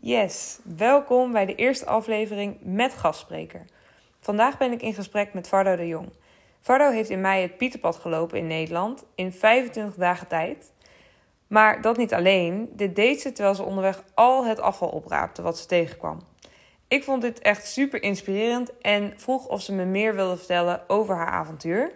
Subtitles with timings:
[0.00, 3.64] Yes, welkom bij de eerste aflevering met gastspreker.
[4.20, 6.08] Vandaag ben ik in gesprek met Vardo de Jong.
[6.60, 10.72] Vardo heeft in mei het Pieterpad gelopen in Nederland in 25 dagen tijd.
[11.46, 15.58] Maar dat niet alleen, dit deed ze terwijl ze onderweg al het afval opraapte wat
[15.58, 16.20] ze tegenkwam.
[16.88, 21.16] Ik vond dit echt super inspirerend en vroeg of ze me meer wilde vertellen over
[21.16, 21.92] haar avontuur.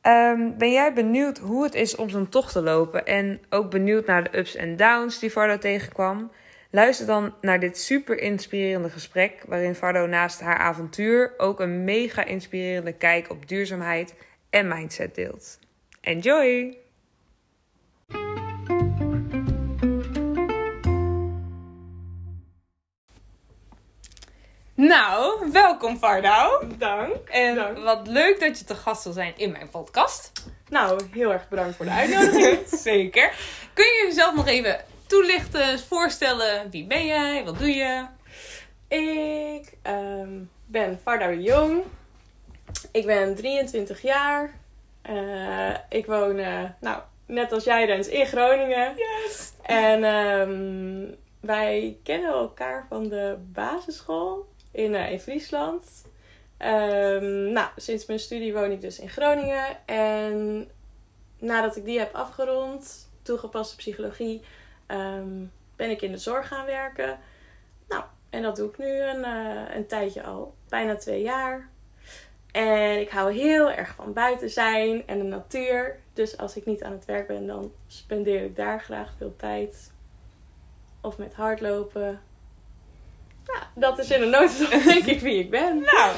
[0.00, 4.06] Ehm, ben jij benieuwd hoe het is om zo'n tocht te lopen en ook benieuwd
[4.06, 6.30] naar de ups en downs die Vardo tegenkwam?
[6.74, 12.24] Luister dan naar dit super inspirerende gesprek, waarin Vardo naast haar avontuur ook een mega
[12.24, 14.14] inspirerende kijk op duurzaamheid
[14.50, 15.58] en mindset deelt.
[16.00, 16.76] Enjoy!
[24.74, 26.66] Nou, welkom Vardo.
[26.78, 27.28] Dank.
[27.28, 27.78] En Dank.
[27.78, 30.32] wat leuk dat je te gast wil zijn in mijn podcast.
[30.68, 32.58] Nou, heel erg bedankt voor de uitnodiging.
[32.90, 33.32] Zeker.
[33.72, 36.70] Kun je jezelf nog even toelichten, voorstellen?
[36.70, 37.44] Wie ben jij?
[37.44, 38.06] Wat doe je?
[38.88, 40.30] ik ehm,
[40.66, 41.82] ben Varda de Jong.
[42.92, 44.58] Ik ben 23 jaar.
[45.02, 48.94] Eh, ik woon, eh, nou, net als jij Rens, in Groningen.
[48.96, 49.52] Yes.
[49.62, 56.04] En ehm, wij kennen elkaar van de basisschool in, eh, in Friesland.
[56.56, 59.86] Ehm, nou, sinds mijn studie woon ik dus in Groningen.
[59.86, 60.68] En
[61.38, 64.42] nadat ik die heb afgerond, toegepaste psychologie,
[64.92, 65.44] ehm,
[65.76, 67.18] ben ik in de zorg gaan werken.
[67.88, 71.68] Nou, en dat doe ik nu een, eh, een tijdje al, bijna twee jaar.
[72.52, 75.98] En ik hou heel erg van buiten zijn en de natuur.
[76.12, 79.92] Dus als ik niet aan het werk ben, dan spendeer ik daar graag veel tijd.
[81.00, 82.20] Of met hardlopen.
[83.44, 85.78] Ja, dat is in een notendop denk ik wie ik ben.
[85.78, 86.16] Nou,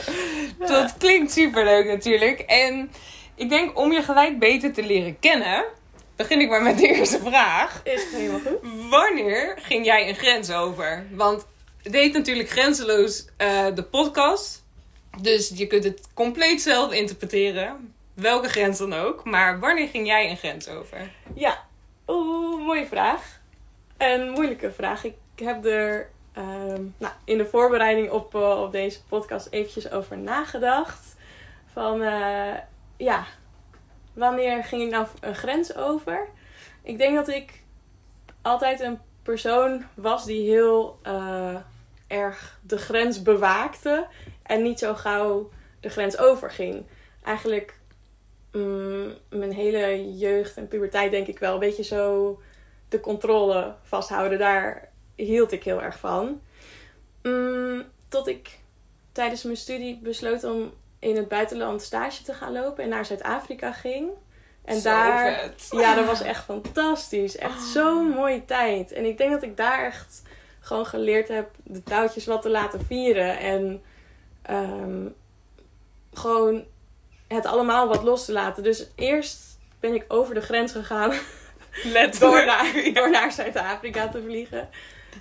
[0.58, 2.40] dat klinkt superleuk natuurlijk.
[2.40, 2.90] En
[3.34, 5.64] ik denk om je gelijk beter te leren kennen,
[6.16, 7.80] begin ik maar met de eerste vraag.
[7.84, 8.90] Is het helemaal goed?
[8.90, 11.06] Wanneer ging jij een grens over?
[11.10, 11.46] Want
[11.82, 14.64] het heet natuurlijk Grenzeloos eh, de podcast.
[15.20, 17.94] Dus je kunt het compleet zelf interpreteren.
[18.14, 19.24] Welke grens dan ook.
[19.24, 21.10] Maar wanneer ging jij een grens over?
[21.34, 21.64] Ja,
[22.06, 23.40] oeh, mooie vraag.
[23.98, 25.04] Een moeilijke vraag.
[25.04, 30.18] Ik heb er ehm, nou, in de voorbereiding op, eh, op deze podcast eventjes over
[30.18, 31.16] nagedacht.
[31.72, 32.54] Van, eh,
[32.96, 33.26] ja,
[34.14, 36.28] wanneer ging ik nou een grens over?
[36.82, 37.62] Ik denk dat ik
[38.42, 41.56] altijd een persoon was die heel eh,
[42.06, 44.06] erg de grens bewaakte.
[44.42, 46.86] En niet zo gauw de grens overging.
[47.22, 47.78] Eigenlijk
[48.52, 52.40] mm, mijn hele jeugd en puberteit denk ik wel een beetje zo
[52.88, 54.38] de controle vasthouden.
[54.38, 56.40] Daar hield ik heel erg van.
[57.22, 58.58] Mm, tot ik
[59.12, 60.72] tijdens mijn studie besloot om
[61.04, 64.10] in het buitenland stage te gaan lopen en naar Zuid-Afrika ging.
[64.64, 65.68] En Zo daar, vet.
[65.70, 67.36] ja, dat was echt fantastisch.
[67.36, 68.92] Echt zo'n mooie tijd.
[68.92, 70.22] En ik denk dat ik daar echt
[70.60, 73.38] gewoon geleerd heb de touwtjes wat te laten vieren.
[73.38, 73.82] En
[74.42, 75.06] ehm,
[76.12, 76.64] gewoon
[77.28, 78.62] het allemaal wat los te laten.
[78.62, 81.12] Dus eerst ben ik over de grens gegaan
[82.18, 84.68] door naar, door naar Zuid-Afrika te vliegen.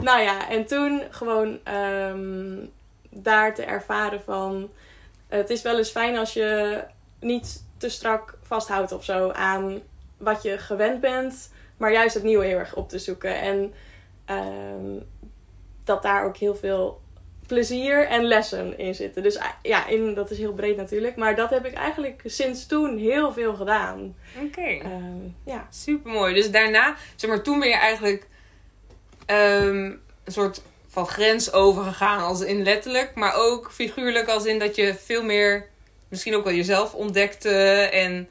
[0.01, 2.55] Nou ja, en toen gewoon ehm,
[3.09, 4.69] daar te ervaren van...
[5.35, 6.81] Het is wel eens fijn als je
[7.19, 9.81] niet te strak vasthoudt of zo aan
[10.17, 11.51] wat je gewend bent.
[11.77, 13.41] Maar juist het nieuwe heel erg op te zoeken.
[13.41, 13.73] En
[14.25, 14.99] ehm,
[15.83, 17.01] dat daar ook heel veel
[17.47, 19.23] plezier en lessen in zitten.
[19.23, 21.15] Dus ah, ja, in, dat is heel breed natuurlijk.
[21.15, 24.15] Maar dat heb ik eigenlijk sinds toen heel veel gedaan.
[24.45, 24.61] Oké.
[24.61, 25.67] Ehm, ja.
[25.69, 26.33] Super mooi.
[26.33, 28.27] Dus daarna, zeg maar, toen ben je eigenlijk
[29.25, 29.85] ehm,
[30.23, 30.61] een soort
[30.93, 35.69] van grens overgegaan, als in letterlijk, maar ook figuurlijk, als in dat je veel meer
[36.07, 37.49] misschien ook wel jezelf ontdekte
[37.91, 38.29] en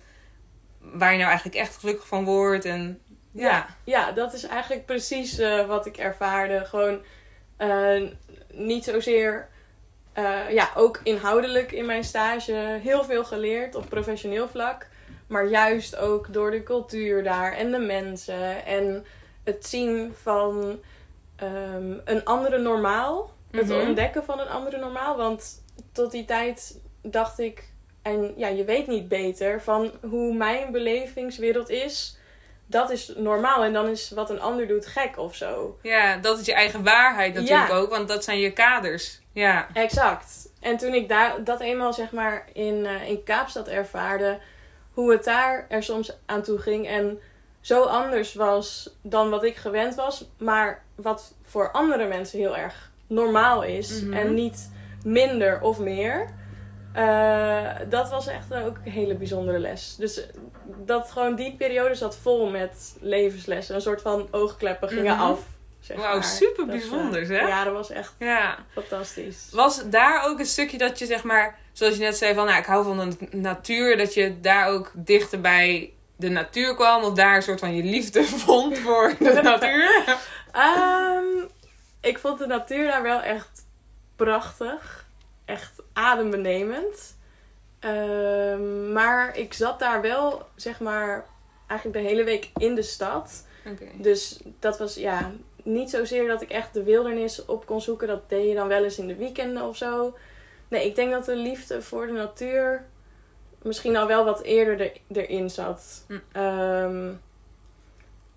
[0.79, 2.65] waar je nou eigenlijk echt gelukkig van wordt.
[2.65, 3.01] En
[3.33, 6.65] ja, Ja, ja, dat is eigenlijk precies eh, wat ik ervaarde.
[6.65, 7.01] Gewoon
[7.57, 8.03] eh,
[8.53, 9.49] niet zozeer,
[10.13, 14.87] eh, ja, ook inhoudelijk in mijn stage heel veel geleerd op professioneel vlak.
[15.27, 19.05] Maar juist ook door de cultuur daar en de mensen en
[19.45, 20.81] het zien van
[21.43, 23.31] ehm, een andere normaal.
[23.51, 23.81] Het Mhm.
[23.81, 25.17] ontdekken van een andere normaal.
[25.17, 25.63] Want
[25.93, 27.71] tot die tijd dacht ik,
[28.03, 32.17] en ja, je weet niet beter van hoe mijn belevingswereld is
[32.67, 33.65] dat is normaal.
[33.65, 35.79] En dan is wat een ander doet gek of zo.
[35.83, 37.75] ja, dat is je eigen waarheid natuurlijk Ja.
[37.77, 39.21] ook, want dat zijn je kaders.
[39.33, 39.67] Ja.
[39.73, 40.49] Exact.
[40.61, 44.39] En toen ik daar, dat eenmaal zeg maar in, eh, in Kaapstad ervaarde,
[44.93, 46.87] hoe het daar er soms aan toe ging.
[46.89, 47.21] En
[47.63, 50.25] zo anders was dan wat ik gewend was.
[50.39, 54.03] Maar wat voor andere mensen heel erg normaal is.
[54.03, 54.13] Mhm.
[54.13, 54.71] En niet
[55.05, 56.27] minder of meer.
[56.95, 59.97] Eh, dat was echt ook een hele bijzondere les.
[59.99, 60.27] Dus eh,
[60.85, 63.75] dat gewoon die periode zat vol met levenslessen.
[63.75, 65.23] Een soort van oogkleppen gingen Mhm.
[65.23, 65.41] af
[65.81, 67.41] Zeg Wauw, super eh, bijzonder, hè?
[67.41, 68.59] Ja, dat was echt Ja.
[68.73, 69.49] fantastisch.
[69.53, 72.59] Was daar ook een stukje dat je zeg maar, zoals je net zei van, nou,
[72.59, 77.13] ik hou van de natuur, dat je daar ook dichter bij de natuur kwam of
[77.13, 80.19] daar een soort van je liefde vond voor de natuur?
[80.53, 81.49] Ehm,
[82.01, 83.67] ik vond de natuur daar wel echt
[84.17, 85.07] prachtig.
[85.45, 87.17] Echt adembenemend.
[87.79, 91.27] Ehm, maar ik zat daar wel, zeg maar,
[91.67, 93.47] eigenlijk de hele week in de stad.
[93.95, 95.33] Dus dat was ja,
[95.63, 98.09] niet zozeer dat ik echt de wildernis op kon zoeken.
[98.09, 100.17] Dat deed je dan wel eens in de weekenden of zo.
[100.69, 102.85] Nee, ik denk dat de liefde voor de natuur
[103.63, 106.05] misschien al wel wat eerder er, erin zat.
[106.09, 106.19] Hm.
[106.33, 107.13] Ehm,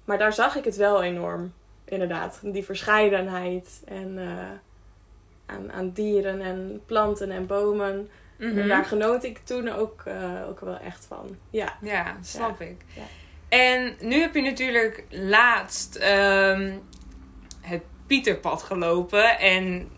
[0.06, 1.54] maar daar zag ik het wel enorm,
[1.86, 2.40] inderdaad.
[2.44, 8.10] Die verscheidenheid en eh, aan, aan dieren en planten en bomen.
[8.38, 8.58] Mhm.
[8.60, 11.38] En daar genoot ik toen ook, eh, ook wel echt van.
[11.50, 11.78] Ja.
[11.82, 12.82] Ja, snap ik.
[12.96, 13.04] ja.
[13.50, 16.74] En nu heb je natuurlijk laatst ehm,
[17.62, 19.90] het Pieterpad gelopen en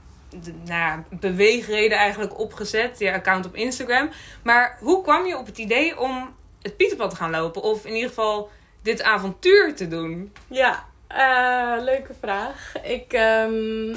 [0.65, 4.09] nou, beweegreden eigenlijk opgezet, je account op Instagram.
[4.43, 7.61] Maar hoe kwam je op het idee om het Pieterpad te gaan lopen?
[7.61, 8.49] Of in ieder geval
[8.81, 10.33] dit avontuur te doen?
[10.47, 12.73] Ja, eh, leuke vraag.
[12.83, 13.95] Ik, ehm,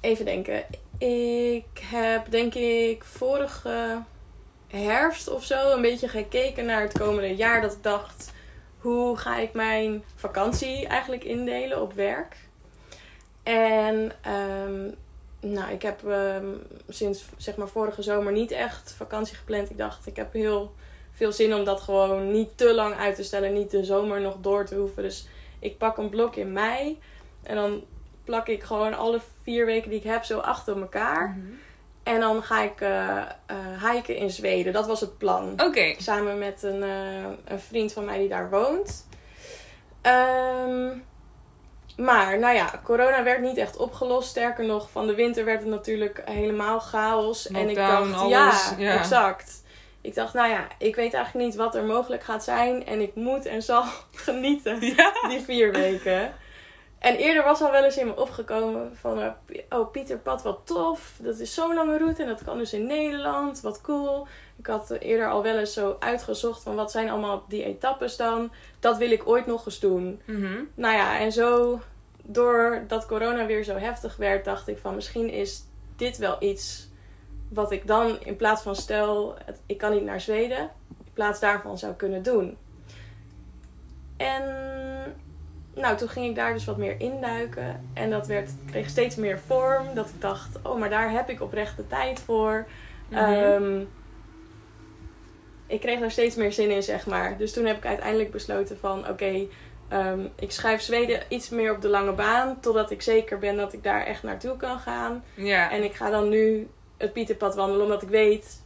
[0.00, 0.64] even denken.
[0.98, 4.02] Ik heb denk ik vorige
[4.66, 7.60] herfst of zo een beetje gekeken naar het komende jaar.
[7.60, 8.32] Dat ik dacht,
[8.78, 12.36] hoe ga ik mijn vakantie eigenlijk indelen op werk?
[13.46, 14.90] En ehm,
[15.40, 16.46] nou, ik heb ehm,
[16.88, 19.70] sinds zeg maar vorige zomer niet echt vakantie gepland.
[19.70, 20.74] Ik dacht, ik heb heel
[21.12, 23.52] veel zin om dat gewoon niet te lang uit te stellen.
[23.52, 25.02] Niet de zomer nog door te hoeven.
[25.02, 25.28] Dus
[25.58, 26.98] ik pak een blok in mei.
[27.42, 27.84] En dan
[28.24, 31.38] plak ik gewoon alle vier weken die ik heb zo achter elkaar.
[32.02, 33.22] En dan ga ik eh,
[33.92, 34.72] hiken in Zweden.
[34.72, 35.52] Dat was het plan.
[35.52, 35.94] Oké.
[35.98, 39.06] Samen met een, eh, een vriend van mij die daar woont.
[40.00, 40.90] Ehm,
[41.96, 44.28] maar, nou ja, corona werd niet echt opgelost.
[44.28, 47.48] Sterker nog, van de winter werd het natuurlijk helemaal chaos.
[47.50, 48.92] en ik dacht, alles, ja, ja.
[48.98, 49.64] exact.
[50.00, 52.86] Ik dacht, nou ja, ik weet eigenlijk niet wat er mogelijk gaat zijn.
[52.86, 53.84] En ik moet en zal
[54.26, 55.12] genieten Ja.
[55.28, 56.34] die vier weken.
[56.98, 59.20] En eerder was al wel eens in me opgekomen van...
[59.20, 59.30] eh,
[59.70, 61.12] oh, Pieter Pad, wat tof.
[61.18, 63.60] Dat is zo'n lange route en dat kan dus in Nederland.
[63.60, 64.26] Wat cool.
[64.58, 68.52] Ik had eerder al wel eens zo uitgezocht van wat zijn allemaal die etappes dan.
[68.80, 70.20] Dat wil ik ooit nog eens doen.
[70.24, 70.62] Mhm.
[70.74, 71.80] Nou ja, en zo
[72.22, 74.44] doordat corona weer zo heftig werd...
[74.44, 75.64] dacht ik van misschien is
[75.96, 76.88] dit wel iets
[77.48, 79.36] wat ik dan in plaats van stel...
[79.66, 80.70] ik kan niet naar Zweden...
[81.04, 82.56] in plaats daarvan zou kunnen doen.
[84.16, 84.44] En
[85.74, 87.90] nou, toen ging ik daar dus wat meer induiken.
[87.92, 89.94] En dat werd, kreeg steeds meer vorm.
[89.94, 92.66] Dat ik dacht, oh, maar daar heb ik oprecht de tijd voor.
[93.10, 93.82] Ehm,
[95.66, 97.36] ik kreeg daar steeds meer zin in, zeg maar.
[97.38, 99.46] Dus toen heb ik uiteindelijk besloten van, oké,
[99.88, 102.60] ehm, ik schrijf Zweden iets meer op de lange baan.
[102.60, 105.24] Totdat ik zeker ben dat ik daar echt naartoe kan gaan.
[105.34, 105.70] Ja.
[105.70, 108.64] En ik ga dan nu het Pieterpad wandelen, omdat ik weet...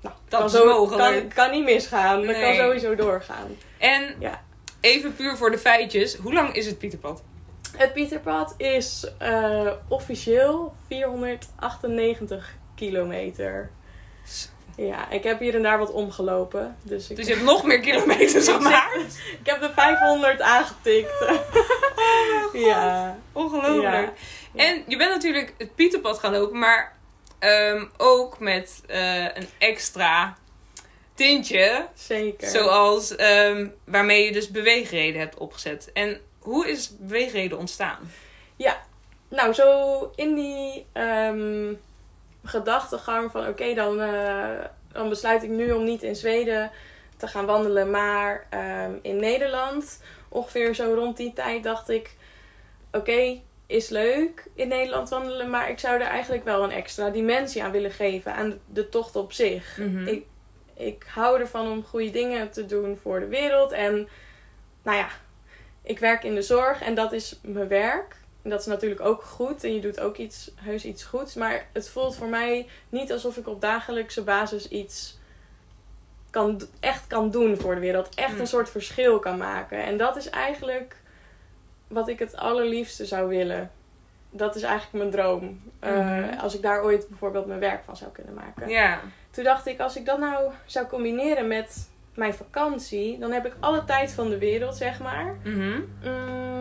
[0.00, 0.86] Nou, Dat kan zo.
[0.86, 2.16] Kan, kan niet misgaan.
[2.22, 2.56] Dat kan Nee.
[2.58, 3.56] sowieso doorgaan.
[3.78, 4.42] En Ja.
[4.80, 7.22] even puur voor de feitjes, hoe lang is het Pieterpad?
[7.76, 13.70] Het Pieterpad is eh, officieel 498 kilometer.
[14.76, 16.76] Ja, ik heb hier en daar wat omgelopen.
[16.82, 19.18] Dus ik, Dus je hebt nog meer kilometers gemaakt.
[19.40, 21.24] ik heb de 500 aangetikt.
[22.68, 23.18] ja.
[23.32, 24.12] Ongelooflijk.
[24.52, 24.64] Ja.
[24.64, 26.96] En je bent natuurlijk het Pieterpad gaan lopen, maar
[27.38, 30.36] ehm, ook met eh, een extra
[31.14, 31.86] tintje.
[31.94, 32.48] Zeker.
[32.48, 35.90] Zoals ehm, waarmee je dus beweegreden hebt opgezet.
[35.92, 38.10] En hoe is beweegreden ontstaan?
[39.28, 41.74] Nou, zo in die ehm,
[42.44, 44.64] gedachtegang van oké, dan, eh,
[44.96, 46.70] dan besluit ik nu om niet in Zweden
[47.16, 50.02] te gaan wandelen, maar ehm, in Nederland.
[50.28, 52.16] Ongeveer zo rond die tijd dacht ik,
[52.92, 57.62] oké, is leuk in Nederland wandelen, maar ik zou er eigenlijk wel een extra dimensie
[57.62, 59.76] aan willen geven aan de tocht op zich.
[59.78, 60.06] Mhm.
[60.06, 60.24] Ik,
[60.74, 63.72] ik hou ervan om goede dingen te doen voor de wereld.
[63.72, 64.08] En
[64.82, 65.08] nou ja,
[65.82, 68.16] ik werk in de zorg en dat is mijn werk.
[68.46, 69.64] En dat is natuurlijk ook goed.
[69.64, 71.34] En je doet ook iets, heus iets goeds.
[71.34, 75.18] Maar het voelt voor mij niet alsof ik op dagelijkse basis iets
[76.30, 78.14] kan, echt kan doen voor de wereld.
[78.14, 78.40] Echt Mm.
[78.40, 79.84] een soort verschil kan maken.
[79.84, 80.96] En dat is eigenlijk
[81.88, 83.70] wat ik het allerliefste zou willen.
[84.30, 85.60] Dat is eigenlijk mijn droom.
[85.78, 86.38] Eh, Mhm.
[86.38, 88.68] als ik daar ooit bijvoorbeeld mijn werk van zou kunnen maken.
[88.68, 89.00] Ja.
[89.30, 93.54] Toen dacht ik, als ik dat nou zou combineren met mijn vakantie, dan heb ik
[93.60, 95.36] alle tijd van de wereld, zeg maar.
[95.44, 95.80] Mhm.
[96.04, 96.55] Mm,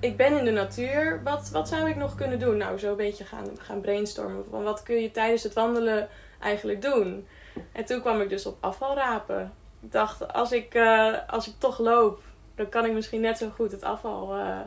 [0.00, 1.20] ik ben in de natuur.
[1.24, 2.56] Wat, wat zou ik nog kunnen doen?
[2.56, 4.44] Nou, zo een beetje gaan, gaan brainstormen.
[4.50, 6.08] Van wat kun je tijdens het wandelen
[6.40, 7.26] eigenlijk doen?
[7.72, 9.52] En toen kwam ik dus op afvalrapen.
[9.82, 12.20] Ik dacht, als ik, eh, als ik toch loop,
[12.54, 14.58] dan kan ik misschien net zo goed het afval eh,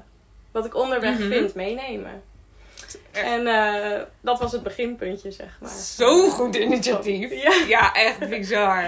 [0.51, 1.27] wat ik onderweg Mhm.
[1.27, 2.21] vind, meenemen.
[3.11, 5.69] En eh, dat was het beginpuntje, zeg maar.
[5.69, 7.43] Zo'n goed initiatief.
[7.43, 7.53] Ja.
[7.67, 8.83] Ja, echt bizar.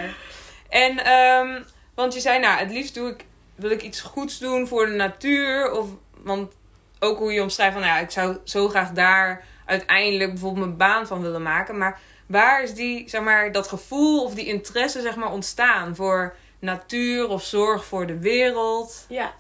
[0.70, 1.62] En, ehm,
[1.96, 4.92] want je zei, nou, het liefst doe ik, wil ik iets goeds doen voor de
[4.92, 5.72] natuur.
[5.72, 5.88] Of,
[6.24, 6.54] want
[7.00, 10.78] ook hoe je omschrijft van, nou ja, ik zou zo graag daar uiteindelijk bijvoorbeeld mijn
[10.78, 11.78] baan van willen maken.
[11.78, 16.36] Maar waar is die, zeg maar, dat gevoel of die interesse, zeg maar, ontstaan voor
[16.60, 19.06] natuur of zorg voor de wereld?
[19.10, 19.34] Ja.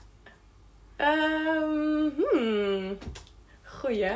[0.95, 2.97] Ehm hmm.
[3.63, 4.15] Goeie.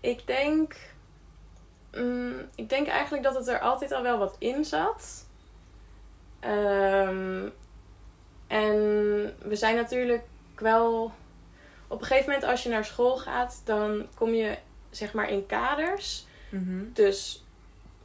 [0.00, 0.76] Ik denk...
[1.92, 5.26] mm, ik denk eigenlijk dat het er altijd al wel wat in zat.
[6.40, 7.48] Ehm,
[8.46, 8.76] en
[9.42, 10.24] we zijn natuurlijk
[10.56, 11.12] wel...
[11.88, 14.56] Op een gegeven moment als je naar school gaat, dan kom je
[14.90, 16.26] zeg maar in kaders.
[16.92, 17.44] Dus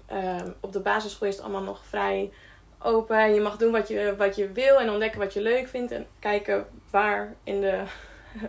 [0.06, 2.32] ehm, op de basisschool is het allemaal nog vrij
[2.80, 3.18] open.
[3.18, 5.92] En je mag doen wat je, wat je wil en ontdekken wat je leuk vindt.
[5.92, 7.84] En kijken waar in de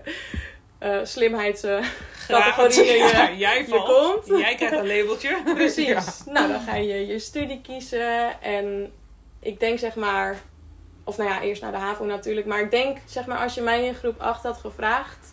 [0.78, 4.40] eh slimheidscategorieën Ja, je, jij je komt.
[4.40, 5.42] Jij krijgt een labeltje.
[5.54, 5.86] Precies.
[6.26, 6.32] Ja.
[6.32, 8.42] Nou, dan ga je je studie kiezen.
[8.42, 8.92] En
[9.40, 10.40] ik denk zeg maar...
[11.04, 12.46] Of nou ja, eerst naar de HAVO natuurlijk.
[12.46, 15.32] Maar ik denk zeg maar als je mij in groep 8 had gevraagd...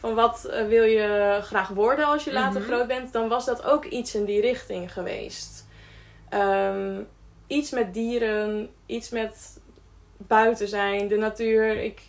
[0.00, 2.70] Van wat eh, wil je graag worden als je later Mhm.
[2.70, 3.12] groot bent?
[3.12, 5.66] Dan was dat ook iets in die richting geweest.
[6.28, 7.00] Ehm,
[7.46, 8.70] iets met dieren.
[8.86, 9.60] Iets met
[10.16, 11.08] buiten zijn.
[11.08, 11.82] De natuur.
[11.82, 12.00] Ik...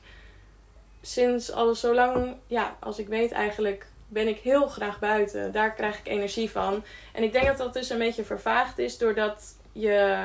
[1.01, 2.35] Sinds al zo lang...
[2.47, 5.51] Ja, als ik weet eigenlijk ben ik heel graag buiten.
[5.51, 6.83] Daar krijg ik energie van.
[7.13, 10.17] En ik denk dat dat dus een beetje vervaagd is doordat je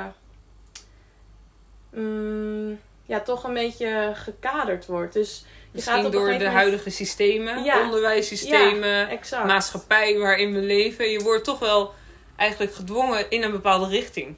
[1.92, 5.12] mm, ja, toch een beetje gekaderd wordt.
[5.12, 5.38] Dus
[5.72, 7.80] je gaat Misschien door de moment- huidige systemen, Ja.
[7.82, 9.08] onderwijssystemen,
[9.46, 11.11] maatschappij waarin we leven.
[11.11, 11.94] Je wordt toch wel
[12.37, 14.34] eigenlijk gedwongen in een bepaalde richting.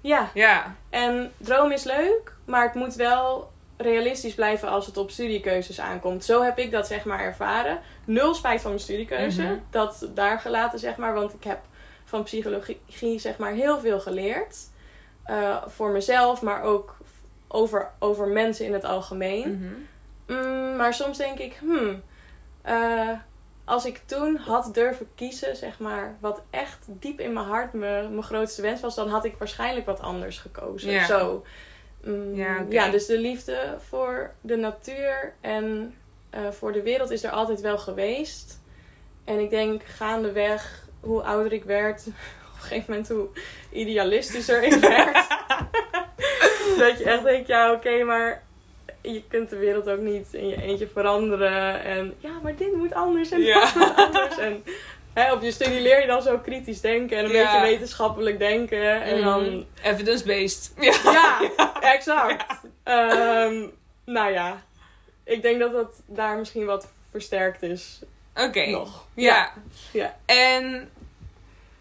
[0.00, 5.10] Ja, Ja, en droom is leuk, maar het moet wel realistisch blijven als het op
[5.10, 6.24] studiekeuzes aankomt.
[6.24, 7.80] Zo heb ik dat zeg maar ervaren.
[8.04, 9.42] Nul spijt van mijn studiekeuze.
[9.42, 9.54] Mhm.
[9.70, 11.58] Dat daar gelaten zeg maar, want ik heb
[12.04, 14.56] van psychologie zeg maar heel veel geleerd.
[15.26, 16.96] Eh, voor mezelf, maar ook
[17.48, 19.86] over, over mensen in het algemeen.
[20.26, 22.02] Mm, maar soms denk ik, hmm,
[22.62, 23.10] eh,
[23.64, 28.22] als ik toen had durven kiezen, zeg maar, wat echt diep in mijn hart mijn,
[28.22, 30.90] grootste wens was, dan had ik waarschijnlijk wat anders gekozen.
[30.90, 31.06] Ja.
[31.06, 31.44] Zo.
[32.04, 35.94] Mm, Ja, ja, dus de liefde voor de natuur en
[36.30, 38.60] eh, voor de wereld is er altijd wel geweest.
[39.24, 42.06] En ik denk gaandeweg, hoe ouder ik werd,
[42.56, 43.28] een gegeven moment hoe
[43.72, 45.14] idealistischer ik werd.
[46.78, 48.42] dat je echt denkt, ja oké, maar
[49.02, 51.82] je kunt de wereld ook niet in je eentje veranderen.
[51.84, 53.60] En ja, maar dit moet anders en Ja.
[53.60, 54.38] dat moet anders.
[54.38, 54.64] En
[55.12, 57.42] hè, op je studie leer je dan zo kritisch denken en een Ja.
[57.52, 59.02] beetje wetenschappelijk denken.
[59.02, 59.62] En dan Mhm.
[59.82, 60.72] Evidence-based.
[60.80, 60.94] Ja.
[61.12, 61.40] ja,
[61.80, 62.44] exact.
[62.82, 63.66] Ehm,
[64.04, 64.62] nou ja,
[65.24, 68.00] ik denk dat dat daar misschien wat versterkt is.
[68.34, 68.66] Oké.
[68.66, 69.06] Nog.
[69.14, 69.52] Ja.
[69.92, 70.16] Ja.
[70.26, 70.90] En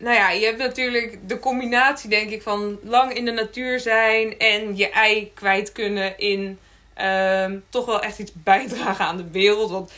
[0.05, 4.37] nou ja, je hebt natuurlijk de combinatie, denk ik, van lang in de natuur zijn
[4.37, 6.59] en je ei kwijt kunnen in
[6.93, 9.71] ehm, toch wel echt iets bijdragen aan de wereld.
[9.71, 9.91] Want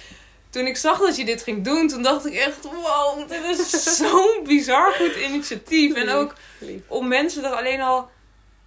[0.50, 3.84] toen ik zag dat je dit ging doen, toen dacht ik echt, wow, dit is
[3.98, 5.96] zo'n bizar goed initiatief.
[5.96, 6.36] En ook
[6.88, 8.10] om mensen er alleen al,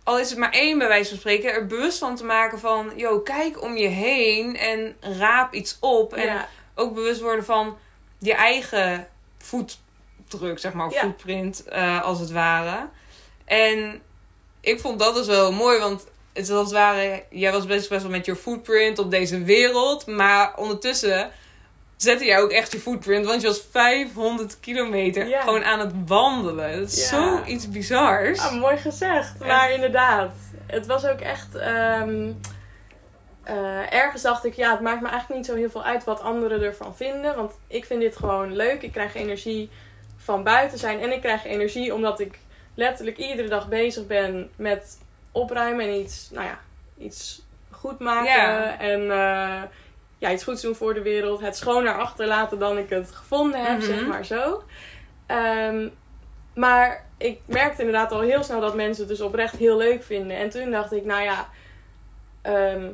[0.04, 2.92] al is het maar één bij wijze van spreken, er bewust van te maken van,
[2.96, 6.14] yo, kijk om je heen en raap iets op.
[6.14, 7.78] En Ja, ook bewust worden van
[8.18, 9.08] je eigen
[10.30, 11.00] voetdruk, zeg maar, Ja.
[11.00, 12.88] footprint, eh, als het ware.
[13.44, 14.00] En
[14.60, 17.88] ik vond dat dus wel mooi, want het is als het ware, jij was best
[17.88, 21.30] best wel met je footprint op deze wereld, maar ondertussen
[21.96, 25.40] zette jij ook echt je footprint, want je was 500 kilometer Ja.
[25.40, 26.78] gewoon aan het wandelen.
[26.80, 27.36] Dat is Ja.
[27.38, 28.38] zoiets bizars.
[28.40, 29.38] Ah, mooi gezegd.
[29.38, 30.32] Maar inderdaad,
[30.66, 31.54] het was ook echt...
[31.54, 32.32] ehm,
[33.42, 36.20] eh, ergens dacht ik, ja, het maakt me eigenlijk niet zo heel veel uit wat
[36.20, 37.36] anderen ervan vinden.
[37.36, 38.82] Want ik vind dit gewoon leuk.
[38.82, 39.70] Ik krijg energie
[40.30, 41.00] van buiten zijn.
[41.00, 42.38] En ik krijg energie omdat ik
[42.74, 44.98] letterlijk iedere dag bezig ben met
[45.32, 46.58] opruimen en iets, nou ja,
[46.98, 48.78] iets goed maken.
[48.78, 49.62] En eh,
[50.18, 51.40] ja, iets goeds doen voor de wereld.
[51.40, 53.86] Het schoner achterlaten dan ik het gevonden heb, Mhm.
[53.86, 54.62] zeg maar zo.
[55.26, 55.88] Ehm,
[56.54, 60.36] maar ik merkte inderdaad al heel snel dat mensen het dus oprecht heel leuk vinden.
[60.36, 61.48] En toen dacht ik, nou ja,
[62.42, 62.88] ehm,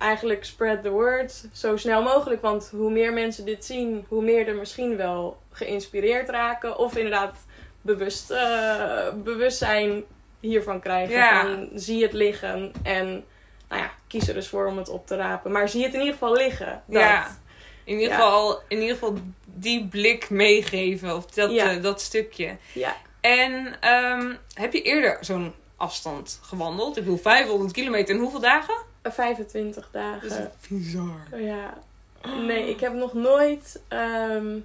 [0.00, 2.42] eigenlijk spread the word zo snel mogelijk.
[2.42, 6.78] Want hoe meer mensen dit zien, hoe meer er misschien wel geïnspireerd raken.
[6.78, 7.36] Of inderdaad
[7.82, 10.02] bewust, eh, bewustzijn
[10.40, 11.14] hiervan krijgen.
[11.16, 11.40] Ja.
[11.42, 13.24] Van, zie het liggen en
[13.68, 15.52] nou ja, kies er dus voor om het op te rapen.
[15.52, 16.82] Maar zie het in ieder geval liggen.
[16.86, 17.02] Dat.
[17.02, 17.38] Ja.
[17.84, 18.14] In ieder, Ja.
[18.14, 19.14] geval, in ieder geval
[19.44, 21.70] die blik meegeven, of dat, Ja.
[21.70, 22.56] eh, dat stukje.
[22.72, 22.96] Ja.
[23.20, 26.96] En ehm, heb je eerder zo'n afstand gewandeld?
[26.96, 28.74] Ik bedoel, 500 kilometer in hoeveel dagen?
[29.02, 30.50] 25 Dat is dagen.
[30.68, 31.40] bizar.
[31.40, 31.74] Ja.
[32.46, 34.58] Nee, ik heb nog nooit ehm,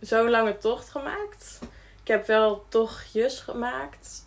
[0.00, 1.58] zo'n lange tocht gemaakt.
[2.02, 4.26] Ik heb wel tochtjes gemaakt.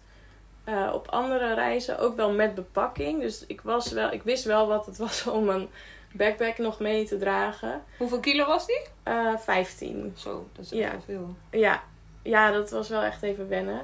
[0.63, 3.21] eh, op andere reizen, ook wel met bepakking.
[3.21, 5.69] Dus ik, was wel, ik wist wel wat het was om een
[6.11, 7.83] backpack nog mee te dragen.
[7.97, 8.81] Hoeveel kilo was die?
[9.03, 10.13] Eh 15.
[10.17, 10.83] Zo, dat is Ja.
[10.85, 11.59] echt wel veel.
[11.59, 11.83] Ja,
[12.21, 13.81] ja, dat was wel echt even wennen.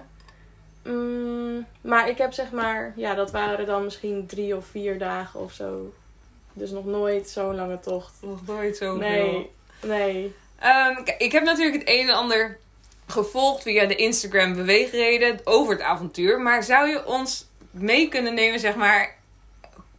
[0.87, 5.39] Mm, maar ik heb zeg maar, ja, dat waren dan misschien drie of vier dagen
[5.39, 5.93] of zo.
[6.53, 8.13] Dus nog nooit zo'n lange tocht.
[8.21, 8.99] Nog nooit zoveel.
[8.99, 9.49] Nee,
[9.81, 10.35] nee.
[10.59, 12.57] Ehm, ik heb natuurlijk het een en ander
[13.07, 16.41] gevolgd via de Instagram beweegreden over het avontuur.
[16.41, 19.15] Maar zou je ons mee kunnen nemen, zeg maar,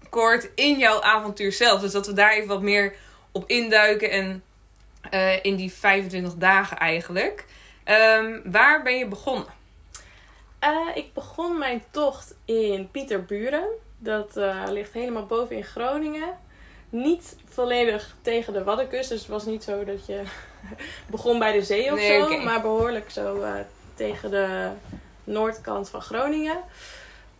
[0.09, 1.81] kort in jouw avontuur zelf?
[1.81, 2.95] Dus dat we daar even wat meer
[3.33, 4.43] op induiken en
[5.11, 7.45] eh, in die 25 dagen eigenlijk.
[7.85, 9.58] Ehm, waar ben je begonnen?
[10.59, 13.69] Eh, ik begon mijn tocht in Pieterburen.
[13.99, 16.39] Dat eh, ligt helemaal boven in Groningen.
[16.89, 19.09] Niet volledig tegen de Waddenkust.
[19.09, 20.23] Dus het was niet zo dat je
[21.11, 22.39] begon bij de zee of Nee, zo.
[22.39, 23.55] Maar behoorlijk zo eh,
[23.95, 24.69] tegen de
[25.25, 26.59] noordkant van Groningen.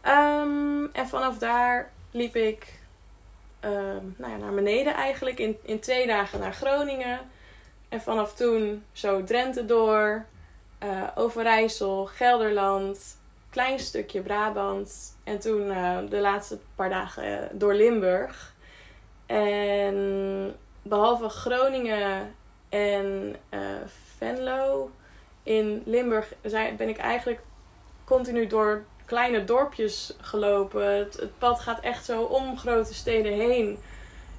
[0.01, 2.79] Ehm, en vanaf daar liep ik
[3.61, 5.39] ehm, nou ja, naar beneden eigenlijk.
[5.39, 7.21] In, in twee dagen naar Groningen.
[7.89, 10.27] En vanaf toen zo Drenthe door.
[10.79, 13.19] Eh, Overijssel, Gelderland,
[13.51, 15.17] klein stukje Brabant.
[15.25, 18.55] En toen eh, de laatste paar dagen eh, door Limburg.
[19.27, 22.35] En behalve Groningen
[22.69, 23.37] en
[24.17, 24.91] Venlo,
[25.43, 26.33] in Limburg
[26.77, 27.41] ben ik eigenlijk
[28.05, 30.85] continu door kleine dorpjes gelopen.
[30.85, 33.79] Het pad gaat echt zo om grote steden heen.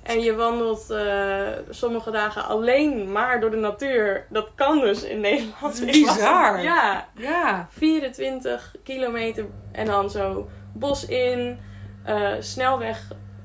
[0.09, 4.25] En je wandelt eh, sommige dagen alleen maar door de natuur.
[4.29, 5.59] Dat kan dus in Nederland.
[5.59, 6.61] Was- bizar.
[6.61, 7.67] Ja, Ja.
[7.77, 11.59] 24 kilometer en dan zo bos in,
[12.05, 12.99] eh, snelweg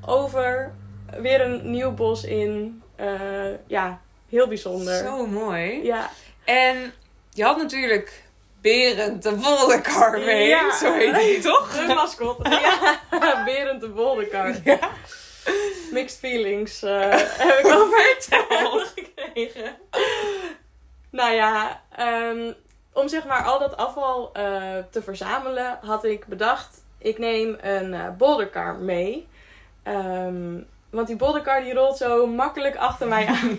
[0.07, 0.73] over,
[1.19, 2.83] weer een nieuw bos in.
[2.97, 3.11] Eh,
[3.67, 4.97] ja, heel bijzonder.
[5.05, 5.85] Zo mooi.
[5.85, 6.11] Ja,
[6.45, 6.93] En
[7.31, 8.23] je had natuurlijk
[8.61, 10.49] Berend de Wolderkar mee.
[10.49, 10.73] Ja.
[10.77, 11.87] Zo heet hij toch?
[11.87, 12.51] de mascotte.
[12.51, 14.55] ja, Berend de Bolderkar.
[14.65, 14.79] Ja.
[15.91, 19.77] Mixed feelings eh, heb ik over gekregen.
[21.11, 22.53] nou ja, ehm,
[22.93, 27.95] om zeg maar al dat afval eh, te verzamelen, had ik bedacht, ik neem een
[27.95, 29.29] eh bolderkar mee.
[29.83, 33.59] Ehm, want die bolderkar die rolt zo makkelijk achter mij aan.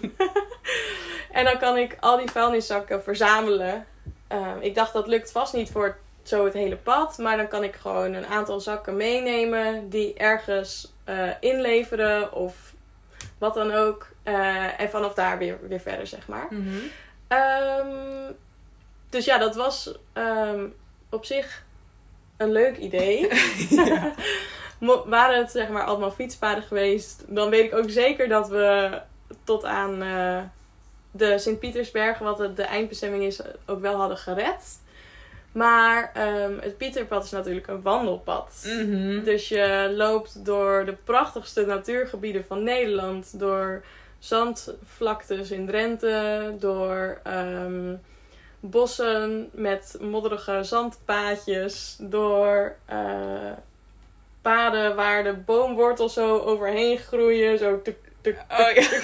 [1.37, 3.85] en dan kan ik al die vuilniszakken verzamelen.
[4.27, 7.17] Ehm, ik dacht dat lukt vast niet voor zo het hele pad.
[7.17, 12.73] Maar dan kan ik gewoon een aantal zakken meenemen die ergens eh, inleveren of
[13.37, 14.07] wat dan ook.
[14.23, 16.47] Eh, en vanaf daar weer, weer verder, zeg maar.
[16.49, 16.77] Mhm.
[17.27, 18.31] Ehm,
[19.09, 20.65] dus ja, dat was ehm,
[21.09, 21.63] op zich
[22.37, 23.29] een leuk idee.
[25.05, 29.01] Waren het zeg maar allemaal fietspaden geweest, dan weet ik ook zeker dat we
[29.43, 30.41] tot aan eh,
[31.11, 34.79] de Sint-Pietersberg, wat het de eindbestemming is, ook wel hadden gered.
[35.55, 38.63] Maar ehm, het Pieterpad is natuurlijk een wandelpad.
[38.65, 39.23] Mhm.
[39.23, 43.39] Dus je loopt door de prachtigste natuurgebieden van Nederland.
[43.39, 43.83] Door
[44.19, 46.53] zandvlaktes in Drenthe.
[46.59, 47.95] Door ehm,
[48.59, 51.97] bossen met modderige zandpaadjes.
[51.99, 53.51] Door eh,
[54.41, 57.57] paden waar de boomwortels zo overheen groeien.
[57.57, 59.01] Zo tuk, tuk, tuk, Oh ja.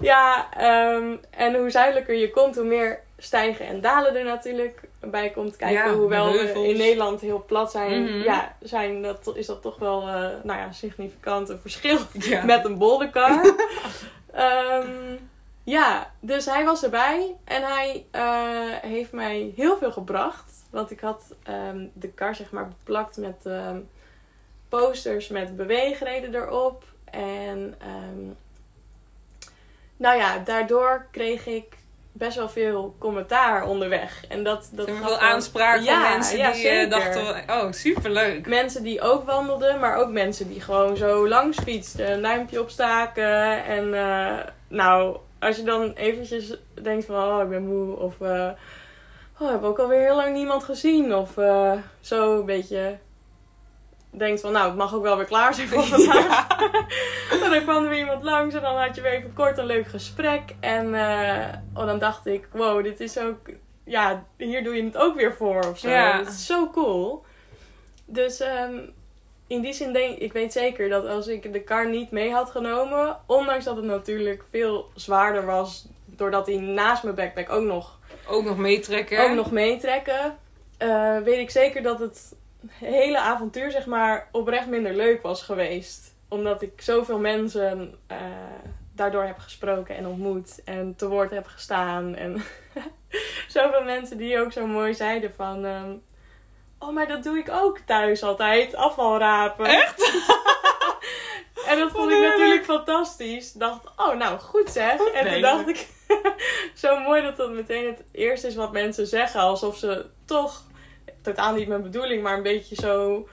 [0.10, 5.30] ja, ehm, en hoe zuidelijker je komt, hoe meer stijgen en dalen er natuurlijk bij
[5.30, 5.84] komt kijken.
[5.90, 8.22] Ja, Hoewel we in Nederland heel plat zijn, Mhm.
[8.22, 12.44] ja, zijn dat, is dat toch wel eh nou ja, significant een verschil Ja.
[12.44, 13.44] met een bolderkar.
[14.32, 15.16] Ehm,
[15.64, 20.52] ja, dus hij was erbij en hij eh, heeft mij heel veel gebracht.
[20.70, 23.78] Want ik had ehm, de kar zeg maar beplakt met ehm,
[24.68, 26.84] posters met beweegreden erop.
[27.10, 27.74] En
[29.96, 31.76] nou ja, daardoor kreeg ik
[32.16, 34.24] best wel veel commentaar onderweg.
[34.28, 36.88] En dat, dat er veel wel- aanspraak Ja, van mensen ja, die eh, zeker.
[36.90, 38.46] dachten, oh superleuk.
[38.48, 43.64] Mensen die ook wandelden, maar ook mensen die gewoon zo langs fietsten, een duimpje opstaken.
[43.64, 48.48] En eh, nou, als je dan eventjes denkt van, oh ik ben moe, of eh
[49.40, 51.14] oh, ik heb ook alweer heel lang niemand gezien.
[51.14, 51.30] Of
[52.00, 52.98] zo een beetje
[54.18, 56.46] denkt van, nou het mag ook wel weer klaar zijn voor vandaag.
[57.42, 59.66] En dan kwam er weer iemand langs en dan had je weer even kort een
[59.66, 60.42] leuk gesprek.
[60.60, 63.38] En eh, oh, dan dacht ik, wow, dit is ook,
[63.84, 65.88] ja, hier doe je het ook weer voor of zo.
[65.88, 66.18] Ja.
[66.18, 67.24] Dat is zo cool.
[68.04, 68.78] Dus ehm,
[69.46, 72.32] in die zin denk ik, ik weet zeker dat als ik de kar niet mee
[72.32, 77.64] had genomen, ondanks dat het natuurlijk veel zwaarder was, doordat hij naast mijn backpack ook
[77.64, 79.24] nog, Ook nog meetrekken.
[79.24, 80.38] ook nog meetrekken,
[80.78, 82.34] eh, weet ik zeker dat het
[82.68, 86.14] hele avontuur zeg maar oprecht minder leuk was geweest.
[86.28, 88.18] Omdat ik zoveel mensen eh,
[88.92, 90.62] daardoor heb gesproken en ontmoet.
[90.64, 92.14] En te woord heb gestaan.
[92.14, 92.42] En
[93.48, 95.64] zoveel mensen die ook zo mooi zeiden van...
[95.64, 95.92] ehm,
[96.78, 98.74] oh, maar dat doe ik ook thuis altijd.
[98.74, 99.66] Afval rapen.
[99.66, 100.12] Echt?
[101.66, 103.52] En dat vond ik natuurlijk fantastisch.
[103.52, 105.00] Dacht, oh nou, goed zeg.
[105.12, 105.88] En toen dacht ik,
[106.82, 109.40] zo mooi dat dat meteen het eerste is wat mensen zeggen.
[109.40, 110.62] Alsof ze toch,
[111.24, 113.26] totaal niet mijn bedoeling, maar een beetje zo...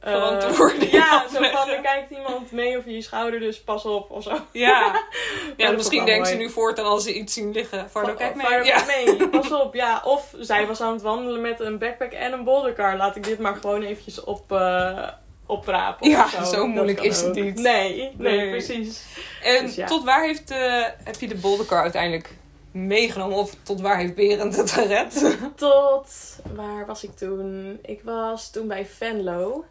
[0.00, 4.22] Verantwoording Ja, zo van, er kijkt iemand mee over je schouder, dus pas op of
[4.22, 4.36] zo.
[4.52, 5.02] Ja.
[5.56, 7.90] Ja, misschien denken ze nu voortaan als ze iets zien liggen.
[7.90, 8.64] Vardo, Van, kijk mee.
[8.64, 8.84] Ja.
[8.86, 9.74] mee, pas op.
[9.74, 12.96] Ja, of zij was aan het wandelen met een backpack en een bouldercar.
[12.96, 14.52] Laat ik dit maar gewoon eventjes op...
[14.52, 15.08] eh
[15.46, 16.10] oprapen.
[16.10, 16.44] Ja, of zo.
[16.44, 17.54] zo moeilijk is het niet.
[17.54, 18.50] Nee, nee, Nee.
[18.50, 19.04] precies.
[19.42, 19.86] En Dus ja.
[19.86, 22.30] tot waar heeft, eh, heb je de boldercar uiteindelijk
[22.74, 23.36] meegenomen?
[23.36, 25.36] Of tot waar heeft Berend het gered?
[25.56, 27.78] Tot, waar was ik toen?
[27.82, 29.64] Ik was toen bij Venlo.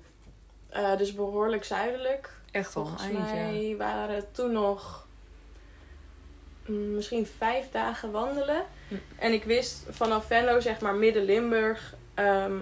[0.70, 2.30] Eh, dus behoorlijk zuidelijk.
[2.52, 3.34] Echt wel Volgens eindje.
[3.34, 5.08] mij waren toen nog
[6.66, 8.66] mm, misschien vijf dagen wandelen.
[8.88, 8.96] Hm.
[9.18, 12.58] En ik wist vanaf Venlo, zeg maar midden Limburg, ehm,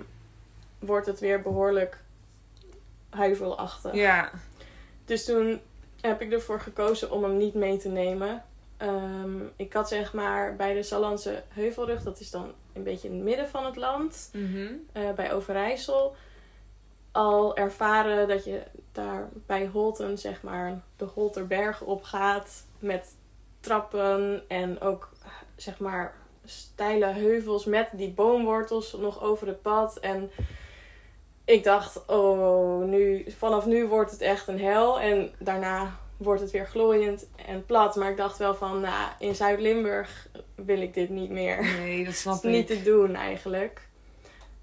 [0.79, 1.97] wordt het weer behoorlijk
[3.09, 3.93] huivelachtig.
[3.93, 4.31] Ja.
[5.05, 5.61] Dus toen
[6.01, 8.43] heb ik ervoor gekozen om hem niet mee te nemen.
[8.81, 13.13] Ehm, ik had zeg maar bij de Sallandse Heuvelrug, dat is dan een beetje in
[13.13, 14.67] het midden van het land, Mhm.
[14.91, 16.15] eh, bij Overijssel,
[17.11, 23.15] al ervaren dat je daar bij Holten, zeg maar, de Holterberg op gaat met
[23.59, 25.09] trappen en ook,
[25.55, 26.13] zeg maar,
[26.45, 29.97] steile heuvels met die boomwortels nog over het pad.
[29.97, 30.31] En
[31.45, 34.99] ik dacht, oh, nu, vanaf nu wordt het echt een hel.
[34.99, 37.95] En daarna wordt het weer glooiend en plat.
[37.95, 41.63] Maar ik dacht wel van, nou, in Zuid-Limburg wil ik dit niet meer.
[41.63, 42.49] Nee, dat Dat snap is ik.
[42.49, 43.87] niet te doen eigenlijk.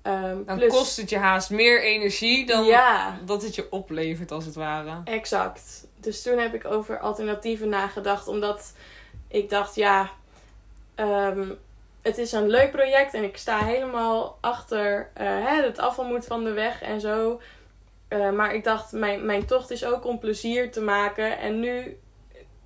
[0.02, 4.30] Ehm, Dan plus- kost het je haast meer energie dan Ja, dat het je oplevert,
[4.30, 5.00] als het ware.
[5.04, 5.86] exact.
[6.00, 8.28] Dus toen heb ik over alternatieven nagedacht.
[8.28, 8.72] Omdat
[9.28, 10.10] ik dacht, ja,
[10.94, 11.44] ehm,
[12.02, 13.14] het is een leuk project.
[13.14, 17.40] En ik sta helemaal achter eh, hè, het afval moet van de weg en zo.
[18.08, 21.38] Eh, maar ik dacht, mijn, mijn tocht is ook om plezier te maken.
[21.38, 22.00] En nu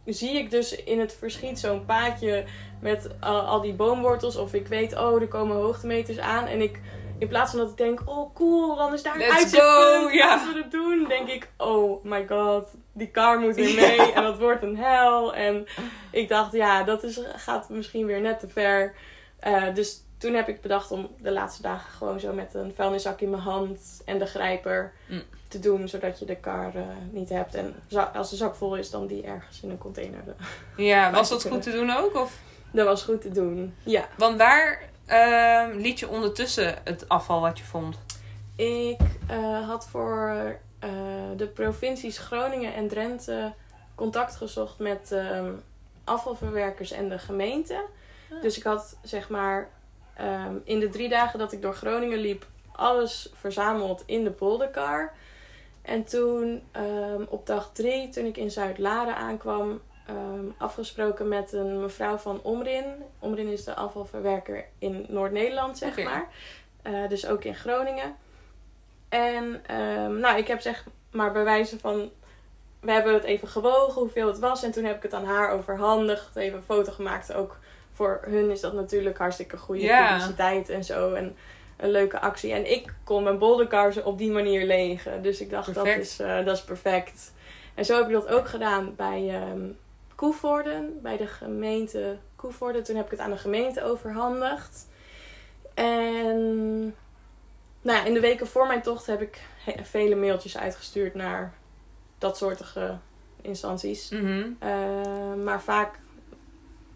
[0.05, 2.45] zie ik dus in het verschiet zo'n paadje
[2.81, 4.37] met al, al die boomwortels.
[4.37, 6.47] Of ik weet, oh, er komen hoogtemeters aan.
[6.47, 6.81] En ik,
[7.19, 10.13] in plaats van dat ik denk, oh cool, dan is daar een uitzichtpunt.
[10.13, 10.53] ja.
[10.53, 11.05] We het doen.
[11.09, 14.13] Denk ik, oh my god, die car moet weer mee.
[14.13, 15.35] En dat wordt een hel.
[15.35, 15.67] En
[16.11, 18.95] ik dacht, ja, dat is, gaat misschien weer net te ver.
[19.39, 23.21] Eh, dus toen heb ik bedacht om de laatste dagen gewoon zo met een vuilniszak
[23.21, 25.23] in mijn hand en de grijper Mm.
[25.49, 27.55] te doen, zodat je de kar eh, niet hebt.
[27.55, 27.75] En
[28.15, 30.21] als de zak vol is, dan die ergens in een container.
[30.77, 32.17] Ja, was dat goed te doen ook?
[32.17, 32.39] Of?
[32.73, 33.75] Dat was goed te doen.
[33.83, 34.09] Ja.
[34.19, 37.99] Want waar ehm, liet je ondertussen het afval wat je vond?
[38.57, 40.91] Ik eh, had voor eh,
[41.37, 43.53] de provincies Groningen en Drenthe
[43.95, 45.51] contact gezocht met ehm,
[46.05, 47.85] afvalverwerkers en de gemeente.
[48.31, 48.43] Ah.
[48.43, 49.69] Dus ik had zeg maar
[50.17, 55.13] ehm, in de drie dagen dat ik door Groningen liep, alles verzameld in de polderkar.
[55.83, 61.81] En toen ehm, op dag drie, toen ik in Zuid-Laren aankwam, ehm, afgesproken met een
[61.81, 62.85] mevrouw van Omrin.
[63.19, 66.29] Omrin is de afvalverwerker in Noord-Nederland, zeg maar.
[66.83, 68.17] Eh, dus ook in Groningen.
[69.09, 69.63] En
[70.21, 72.11] nou, ik heb zeg maar bij wijze van.
[72.81, 74.63] We hebben het even gewogen hoeveel het was.
[74.63, 76.37] En toen heb ik het aan haar overhandigd.
[76.37, 77.33] Even een foto gemaakt.
[77.33, 77.59] Ook
[77.93, 80.09] voor hun is dat natuurlijk hartstikke goede Ja.
[80.13, 81.13] publiciteit en zo.
[81.13, 81.37] En
[81.77, 82.53] een leuke actie.
[82.53, 85.23] En ik kon mijn bolderkar op die manier legen.
[85.23, 87.33] Dus ik dacht, dat is, eh, dat is perfect.
[87.75, 89.71] En zo heb ik dat ook gedaan bij ehm
[90.15, 90.99] Koevoorden.
[91.03, 92.83] Bij de gemeente Koevoorden.
[92.83, 94.89] Toen heb ik het aan de gemeente overhandigd.
[95.75, 96.83] En
[97.83, 99.41] nou ja, in de weken voor mijn tocht heb ik
[99.83, 101.53] vele mailtjes uitgestuurd naar
[102.19, 102.99] dat soortige
[103.41, 104.11] instanties.
[104.11, 104.51] Mhm.
[104.59, 105.99] Eh, maar vaak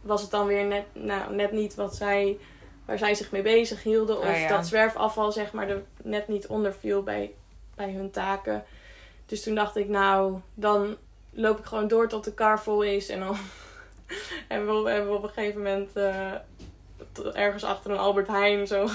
[0.07, 2.39] was het dan weer net, nou, net niet wat zij,
[2.85, 4.19] waar zij zich mee bezig hielden.
[4.19, 4.49] Of ja.
[4.49, 7.35] dat zwerfafval zeg maar er net niet onder viel bij,
[7.75, 8.65] bij hun taken.
[9.27, 10.97] Dus toen dacht ik, nou, dan
[11.31, 13.09] loop ik gewoon door tot de kar vol is.
[13.09, 13.37] En dan
[14.49, 16.33] hebben, we, hebben we op een gegeven moment eh,
[17.33, 18.89] ergens achter een Albert Heijn zo-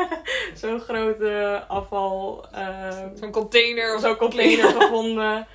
[0.60, 2.44] zo'n grote afval...
[2.52, 5.46] eh, Zo'n container of zo'n container gevonden.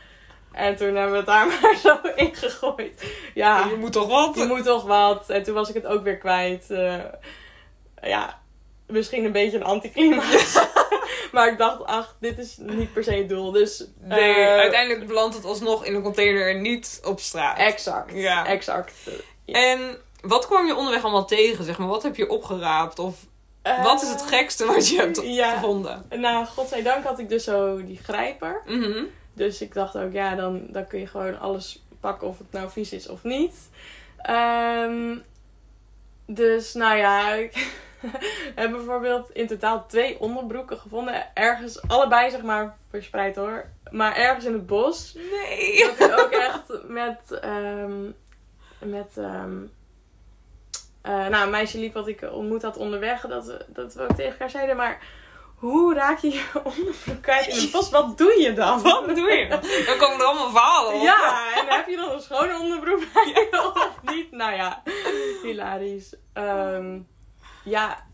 [0.52, 3.04] En toen hebben we het daar maar zo ingegooid.
[3.34, 4.36] Ja, Je moet toch wat?
[4.36, 5.30] je moet toch wat.
[5.30, 6.72] En toen was ik het ook weer kwijt.
[6.72, 6.96] Eh,
[8.02, 8.40] ja,
[8.88, 10.60] misschien een beetje een anticlimax.
[11.32, 13.52] maar ik dacht, ach, dit is niet per se het doel.
[13.52, 17.58] Dus Nee, eh, uiteindelijk belandt het alsnog in een container en niet op straat.
[17.58, 18.46] Exact, Ja.
[18.46, 18.94] exact.
[19.46, 21.88] En wat kwam je onderweg allemaal tegen, zeg maar?
[21.88, 23.00] Wat heb je opgeraapt?
[23.00, 23.16] Of
[23.84, 25.54] wat is het Eh, gekste wat je hebt ja.
[25.54, 26.06] gevonden?
[26.10, 28.62] Nou, godzijdank had ik dus zo die grijper.
[28.66, 29.04] Mhm.
[29.34, 32.70] Dus ik dacht ook, ja, dan, dan kun je gewoon alles pak of het nou
[32.70, 33.70] vies is of niet.
[34.18, 35.18] Ehm,
[36.26, 37.54] dus nou ja, ik
[38.56, 41.36] heb bijvoorbeeld in totaal twee onderbroeken gevonden.
[41.36, 43.66] Ergens, allebei zeg maar verspreid hoor.
[43.92, 45.14] Maar ergens in het bos.
[45.32, 45.78] Nee.
[45.98, 48.02] Dat ik ook echt met, ehm,
[48.80, 49.58] met ehm,
[51.02, 53.22] eh, nou, een meisje liep wat ik ontmoet had onderweg.
[53.22, 54.76] Dat, we- dat we ook tegen elkaar zeiden.
[54.76, 55.00] Maar
[55.62, 57.90] hoe raak je je onderbroek kwijt in het bos?
[57.90, 58.82] Wat doe je dan?
[58.84, 59.48] Wat doe je?
[59.86, 61.02] Dan komen er allemaal verhalen op.
[61.02, 64.32] Ja, en heb je dan een schone onderbroek bij je of niet?
[64.32, 64.84] Nou ja,
[65.44, 66.16] hilarisch.
[66.34, 67.00] Ehm,
[67.64, 68.06] ja,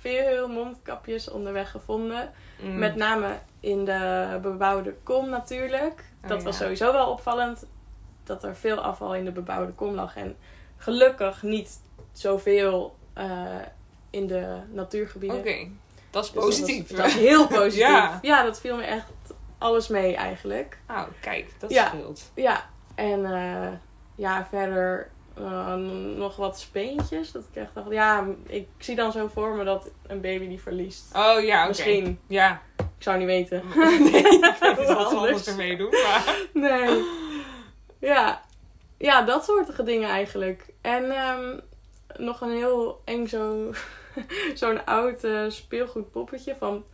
[0.00, 2.32] veel mondkapjes onderweg gevonden.
[2.60, 2.78] Mm.
[2.78, 6.04] Met name in de bebouwde kom natuurlijk.
[6.22, 6.62] Oh, Dat was ja.
[6.62, 7.66] sowieso wel opvallend.
[8.24, 10.16] Dat er veel afval in de bebouwde kom lag.
[10.16, 10.36] En
[10.76, 11.80] gelukkig niet
[12.12, 13.56] zoveel eh,
[14.10, 15.38] in de natuurgebieden.
[15.38, 15.68] Oké,
[16.12, 16.88] dat is Dus positief.
[16.88, 17.78] Dat was, dat was heel positief.
[17.88, 18.18] Ja.
[18.22, 18.42] ja.
[18.42, 19.06] dat viel me echt
[19.58, 20.78] alles mee eigenlijk.
[20.88, 21.86] Nou, kijk, dat Ja.
[21.88, 22.30] scheelt.
[22.34, 23.72] Ja, en eh,
[24.14, 25.74] ja, verder eh,
[26.16, 27.32] nog wat speentjes.
[27.32, 30.60] Dat ik echt dacht, ja, ik zie dan zo voor me dat een baby die
[30.60, 31.04] verliest.
[31.16, 31.66] Oh ja.
[31.66, 32.18] Misschien.
[32.26, 32.62] Ja.
[32.76, 33.62] Ik zou niet weten.
[33.74, 35.46] nee, ik weet niet wat anders.
[35.46, 35.90] ermee doen.
[35.90, 36.36] Maar...
[36.52, 37.02] Nee.
[37.98, 38.40] Ja.
[38.98, 40.66] ja, dat soort dingen eigenlijk.
[40.80, 41.58] En ehm,
[42.16, 43.70] nog een heel eng zo,
[44.54, 46.84] zo'n oud eh, speelgoedpoppetje van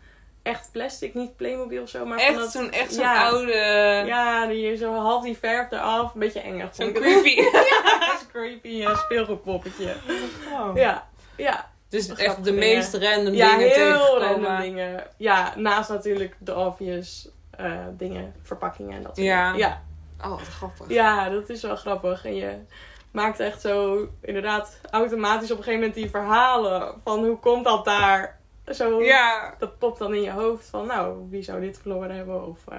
[0.42, 3.24] echt plastic, niet Playmobil of zo, maar Echt dat, zo'n echt zo'n ja.
[3.28, 3.52] oude...
[4.07, 6.68] Ja, die zo half die verf eraf, een beetje eng.
[6.72, 7.35] Zo'n creepy.
[7.52, 9.94] Ja, zo'n creepy eh, speelgoedpoppetje.
[10.52, 10.70] Oh.
[10.74, 11.70] Ja, ja.
[11.88, 12.59] Dus echt de dingen.
[12.59, 15.07] meest random Ja, dingen heel random dingen.
[15.16, 19.52] Ja, naast natuurlijk de obvious eh, dingen, verpakkingen en dat soort Ja.
[19.52, 19.68] dingen.
[19.68, 19.83] Ja.
[20.24, 20.88] Oh, wat grappig.
[20.88, 22.24] Ja, dat is wel grappig.
[22.24, 22.57] En je
[23.18, 27.85] maakt echt zo inderdaad automatisch op een gegeven moment die verhalen van hoe komt dat
[27.85, 28.38] daar?
[28.74, 29.54] Zo, Ja.
[29.59, 32.46] dat popt dan in je hoofd van nou, wie zou dit verloren hebben?
[32.46, 32.78] Of, eh,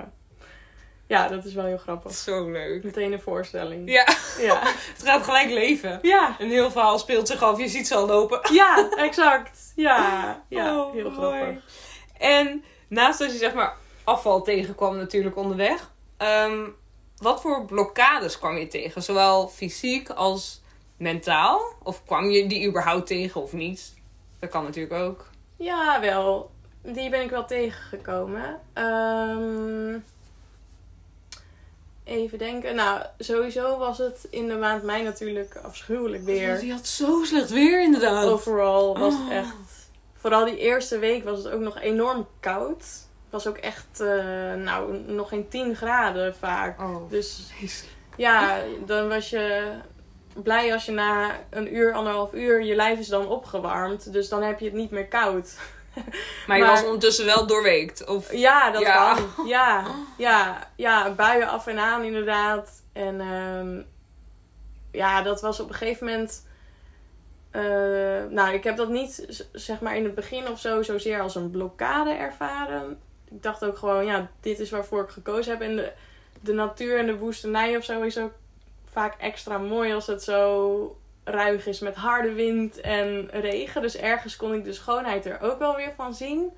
[1.08, 2.12] ja, dat is wel heel grappig.
[2.12, 2.84] Zo leuk.
[2.84, 3.91] Meteen een voorstelling.
[3.91, 4.06] Ja,
[4.39, 4.60] Ja,
[4.95, 5.99] het gaat gelijk leven.
[6.02, 8.39] ja, Een heel verhaal speelt zich af, je ziet ze al lopen.
[8.54, 9.71] ja exact.
[9.75, 9.97] Ja,
[10.49, 11.38] ja Oh, heel mooi.
[11.39, 11.63] grappig.
[12.17, 13.73] En naast dat je zeg maar
[14.04, 15.91] afval tegenkwam natuurlijk onderweg.
[16.17, 16.60] ehm,
[17.19, 19.03] wat voor blokkades kwam je tegen?
[19.03, 20.62] Zowel fysiek als
[20.97, 21.62] mentaal?
[21.84, 23.93] Of kwam je die überhaupt tegen of niet?
[24.39, 25.25] Dat kan natuurlijk ook.
[25.55, 26.51] Ja, wel.
[26.82, 28.60] Die ben ik wel tegengekomen.
[28.73, 29.97] Ehm,
[32.03, 32.75] even denken.
[32.75, 36.60] Nou, sowieso was het in de maand mei natuurlijk afschuwelijk weer.
[36.60, 38.25] Die had zo slecht weer inderdaad.
[38.25, 39.34] Overal was het Oh.
[39.36, 39.53] echt...
[40.13, 42.86] Vooral die eerste week was het ook nog enorm koud.
[43.32, 46.80] Het was ook echt, eh, nou, nog geen 10 graden vaak.
[46.82, 47.52] Oh, Dus
[48.15, 49.72] ja, dan was je
[50.44, 54.13] blij als je na een uur, anderhalf uur, je lijf is dan opgewarmd.
[54.13, 55.58] Dus dan heb je het niet meer koud.
[56.48, 58.06] Maar je Maar- was ondertussen wel doorweekt.
[58.08, 58.34] Of...
[58.34, 59.13] Ja, dat Ja.
[59.13, 59.26] kan.
[59.48, 59.84] Ja,
[60.18, 62.84] ja, ja, buien af en aan inderdaad.
[62.94, 63.82] En ehm,
[64.92, 66.48] ja, dat was op een gegeven moment.
[67.52, 67.62] eh,
[68.30, 71.52] nou, ik heb dat niet zeg maar in het begin of zo zozeer als een
[71.52, 73.00] blokkade ervaren.
[73.32, 75.62] Ik dacht ook gewoon, ja, dit is waarvoor ik gekozen heb.
[75.62, 75.92] En de,
[76.42, 78.34] de natuur en de woestenij of zo is ook
[78.92, 83.82] vaak extra mooi als het zo ruig is met harde wind en regen.
[83.82, 86.50] Dus ergens kon ik de schoonheid er ook wel weer van zien.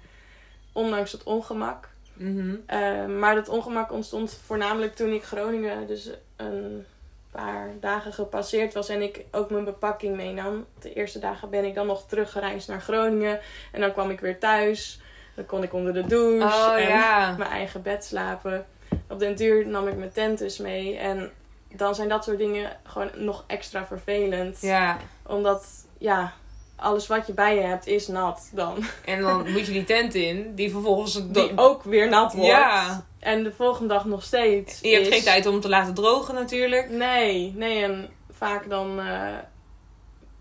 [0.74, 1.90] Ondanks het ongemak.
[2.14, 2.56] Mhm.
[2.68, 6.86] Uh, maar dat ongemak ontstond voornamelijk toen ik Groningen dus een
[7.32, 10.66] paar dagen gepasseerd was en ik ook mijn bepakking meenam.
[10.80, 13.40] De eerste dagen ben ik dan nog teruggereisd naar Groningen
[13.72, 15.01] en dan kwam ik weer thuis.
[15.36, 17.32] Dan kon ik onder de douche Oh en ja.
[17.38, 18.66] mijn eigen bed slapen.
[19.08, 21.32] Op den duur nam ik mijn tent dus mee en
[21.76, 24.62] dan zijn dat soort dingen gewoon nog extra vervelend.
[24.62, 24.98] Ja.
[25.26, 25.66] Omdat,
[25.98, 26.34] ja,
[26.76, 28.84] alles wat je bij je hebt is nat dan.
[29.06, 31.28] En dan moet je die tent in, die vervolgens...
[31.28, 32.50] Die ook weer nat wordt.
[32.50, 33.06] Ja.
[33.20, 34.80] En de volgende dag nog steeds.
[34.82, 36.90] Je hebt geen tijd om te laten drogen natuurlijk.
[36.90, 37.84] Nee, nee.
[37.84, 39.36] En vaak dan, eh,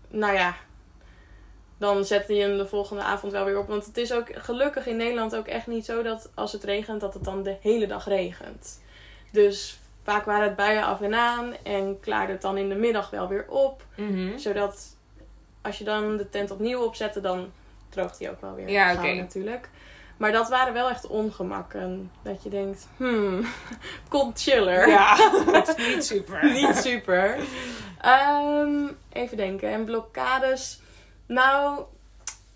[0.09, 0.55] nou ja,
[1.81, 3.67] dan zette je hem de volgende avond wel weer op.
[3.67, 7.01] Want het is ook gelukkig in Nederland ook echt niet zo dat als het regent,
[7.01, 8.81] dat het dan de hele dag regent.
[9.31, 13.09] Dus vaak waren het buien af en aan en klaarde het dan in de middag
[13.09, 13.83] wel weer op.
[13.95, 14.37] Mhm.
[14.37, 14.95] Zodat
[15.61, 17.51] als je dan de tent opnieuw opzette, dan
[17.89, 18.69] droogt hij ook wel weer.
[18.69, 19.13] Ja, oké.
[19.13, 19.69] natuurlijk.
[20.17, 22.11] Maar dat waren wel echt ongemakken.
[22.21, 23.45] Dat je denkt, hmm,
[24.09, 24.87] komt chiller.
[24.87, 25.15] Ja,
[25.59, 26.51] het is niet super.
[26.51, 27.37] Niet super.
[28.01, 29.69] Ehm, even denken.
[29.69, 30.79] En blokkades.
[31.33, 31.83] Nou,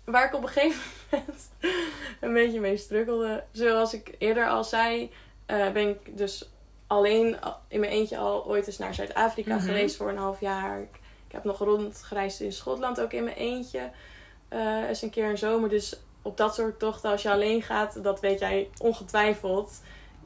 [0.04, 1.50] waar ik op een gegeven moment
[2.20, 3.44] een beetje mee struggelde.
[3.52, 5.12] Zoals ik eerder al zei,
[5.46, 6.50] eh, ben ik dus
[6.86, 9.64] alleen al- in mijn eentje al ooit eens naar Zuid-Afrika Mhm.
[9.64, 10.80] geweest voor een half jaar.
[10.80, 11.00] Ik,
[11.32, 13.90] heb nog rondgereisd in Schotland ook in mijn eentje.
[14.48, 15.68] eh eens een keer een zomer.
[15.68, 19.80] Dus op dat soort tochten, als je alleen gaat, dat weet jij ongetwijfeld.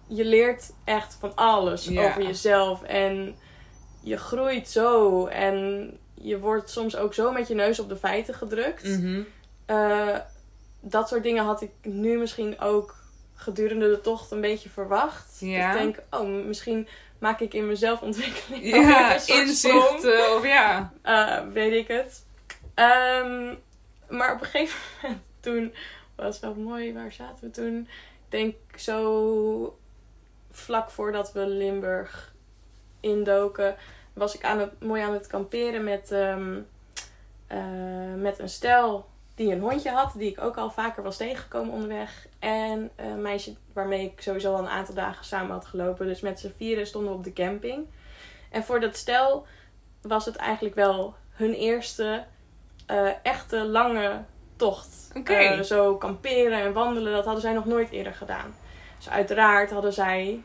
[0.06, 2.82] Je leert echt van alles over jezelf.
[2.82, 3.36] En
[4.02, 5.90] je groeit zo en
[6.22, 8.84] je wordt soms ook zo met je neus op de feiten gedrukt.
[8.84, 9.22] Mhm.
[9.66, 10.16] Eh,
[10.80, 12.94] dat soort dingen had ik nu misschien ook
[13.34, 15.36] gedurende de tocht een beetje verwacht.
[15.40, 15.72] Ja.
[15.72, 20.92] Ik denk, oh, misschien maak ik in mijn zelfontwikkeling ook Ja, inzichten of ja.
[21.02, 22.24] Eh, weet ik het.
[22.74, 23.54] Ehm,
[24.08, 25.74] maar op een gegeven moment toen
[26.16, 26.92] was wel mooi.
[26.92, 27.88] Waar zaten we toen?
[28.24, 29.78] Ik denk zo
[30.50, 32.34] vlak voordat we Limburg
[33.00, 33.76] indoken,
[34.12, 36.58] was ik aan het, mooi aan het kamperen met, ehm,
[37.46, 41.72] eh, met een stel die een hondje had, die ik ook al vaker was tegengekomen
[41.72, 42.26] onderweg.
[42.38, 46.06] En een meisje waarmee ik sowieso al een aantal dagen samen had gelopen.
[46.06, 47.86] Dus met z'n vieren stonden we op de camping.
[48.50, 49.46] En voor dat stel
[50.02, 52.24] was het eigenlijk wel hun eerste
[52.86, 54.24] eh, echte lange
[54.56, 55.10] tocht.
[55.24, 58.54] Eh, zo kamperen en wandelen, dat hadden zij nog nooit eerder gedaan.
[58.96, 60.42] Dus uiteraard hadden zij,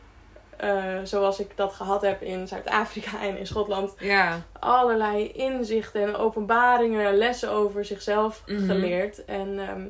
[0.56, 4.40] eh, zoals ik dat gehad heb in Zuid-Afrika en in Schotland, Ja.
[4.60, 8.66] allerlei inzichten en openbaringen, lessen over zichzelf Mhm.
[8.66, 9.24] geleerd.
[9.24, 9.86] En ehm,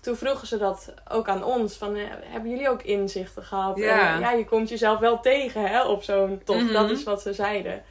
[0.00, 1.76] toen vroegen ze dat ook aan ons.
[1.76, 3.78] Van, eh, hebben jullie ook inzichten gehad?
[3.78, 4.14] Ja.
[4.14, 6.62] En, ja, je komt jezelf wel tegen hè, op zo'n tocht.
[6.62, 6.72] Mhm.
[6.72, 7.82] Dat is wat ze zeiden.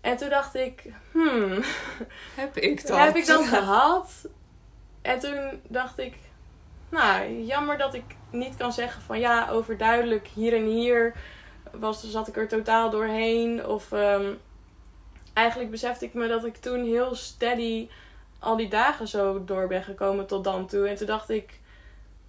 [0.00, 1.62] En toen dacht ik, hmm,
[2.34, 2.98] Heb ik dat?
[2.98, 4.28] heb ik dat gehad?
[5.02, 6.14] En toen dacht ik,
[6.88, 8.04] nou, jammer dat ik
[8.36, 11.14] niet kan zeggen van ja, overduidelijk hier en hier
[11.72, 13.66] was, zat ik er totaal doorheen.
[13.66, 14.32] Of ehm,
[15.32, 17.88] eigenlijk besefte ik me dat ik toen heel steady
[18.38, 20.88] al die dagen zo door ben gekomen tot dan toe.
[20.88, 21.60] En toen dacht ik,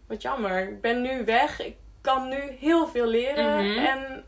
[0.07, 1.61] wat jammer, ik ben nu weg.
[1.61, 3.65] Ik kan nu heel veel leren.
[3.65, 3.85] Mhm.
[3.85, 4.23] En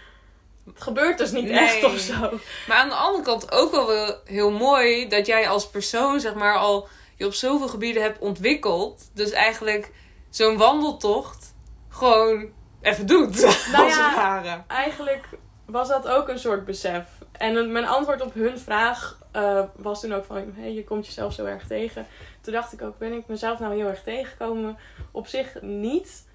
[0.72, 1.58] het gebeurt dus niet Nee.
[1.58, 2.38] echt of zo.
[2.68, 6.34] Maar aan de andere kant ook wel wel heel mooi dat jij als persoon, zeg
[6.34, 9.10] maar, al je op zoveel gebieden hebt ontwikkeld.
[9.14, 9.92] Dus eigenlijk
[10.30, 11.54] zo'n wandeltocht
[11.88, 12.48] gewoon
[12.80, 13.40] even doet.
[13.72, 14.62] Nou als ja, het ware.
[14.66, 15.28] eigenlijk
[15.64, 17.06] was dat ook een soort besef.
[17.32, 20.52] En mijn antwoord op hun vraag eh, was toen ook van...
[20.56, 22.06] Hey, je komt jezelf zo erg tegen.
[22.40, 24.78] Toen dacht ik ook, ben ik mezelf nou heel erg tegengekomen?
[25.12, 26.26] Op zich niet.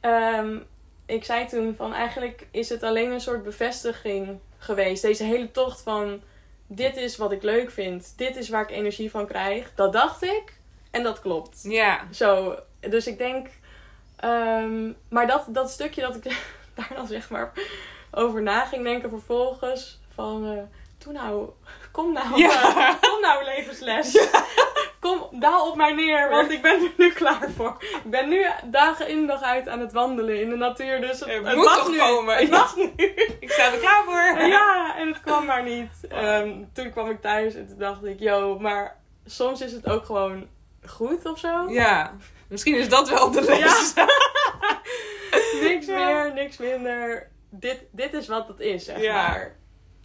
[0.00, 0.58] Ehm,
[1.06, 5.02] ik zei toen van eigenlijk is het alleen een soort bevestiging geweest.
[5.02, 6.22] Deze hele tocht van...
[6.68, 8.12] Dit is wat ik leuk vind.
[8.16, 9.72] Dit is waar ik energie van krijg.
[9.74, 10.60] Dat dacht ik.
[10.90, 11.60] En dat klopt.
[11.62, 12.06] Ja.
[12.12, 13.46] Zo, dus ik denk.
[14.16, 16.22] ehm, maar dat, dat stukje dat ik
[16.74, 17.52] daar dan zeg maar
[18.10, 20.00] over na ging denken vervolgens.
[20.14, 20.62] Van, eh,
[21.04, 21.48] doe nou,
[21.92, 22.62] kom nou, Ja.
[22.88, 24.28] eh, kom nou levensles.
[25.00, 27.76] Kom, daal op mij neer, want ik ben er nu klaar voor.
[27.80, 31.00] Ik ben nu dagen in dag uit aan het wandelen in de natuur.
[31.00, 31.98] Dus het, moet mag toch nu.
[31.98, 32.36] komen.
[32.36, 32.82] Het mag nu.
[33.40, 34.46] Ik sta er klaar voor.
[34.46, 35.90] Ja, en het kwam maar niet.
[36.08, 40.04] Ehm, toen kwam ik thuis en toen dacht ik, yo, maar soms is het ook
[40.04, 40.46] gewoon
[40.86, 41.68] goed of zo.
[41.70, 42.16] Ja.
[42.48, 43.92] Misschien is dat wel de les.
[45.68, 45.94] niks Ja.
[46.04, 47.28] meer, niks minder.
[47.50, 49.14] Dit, dit is wat het is, zeg Ja.
[49.28, 49.56] maar.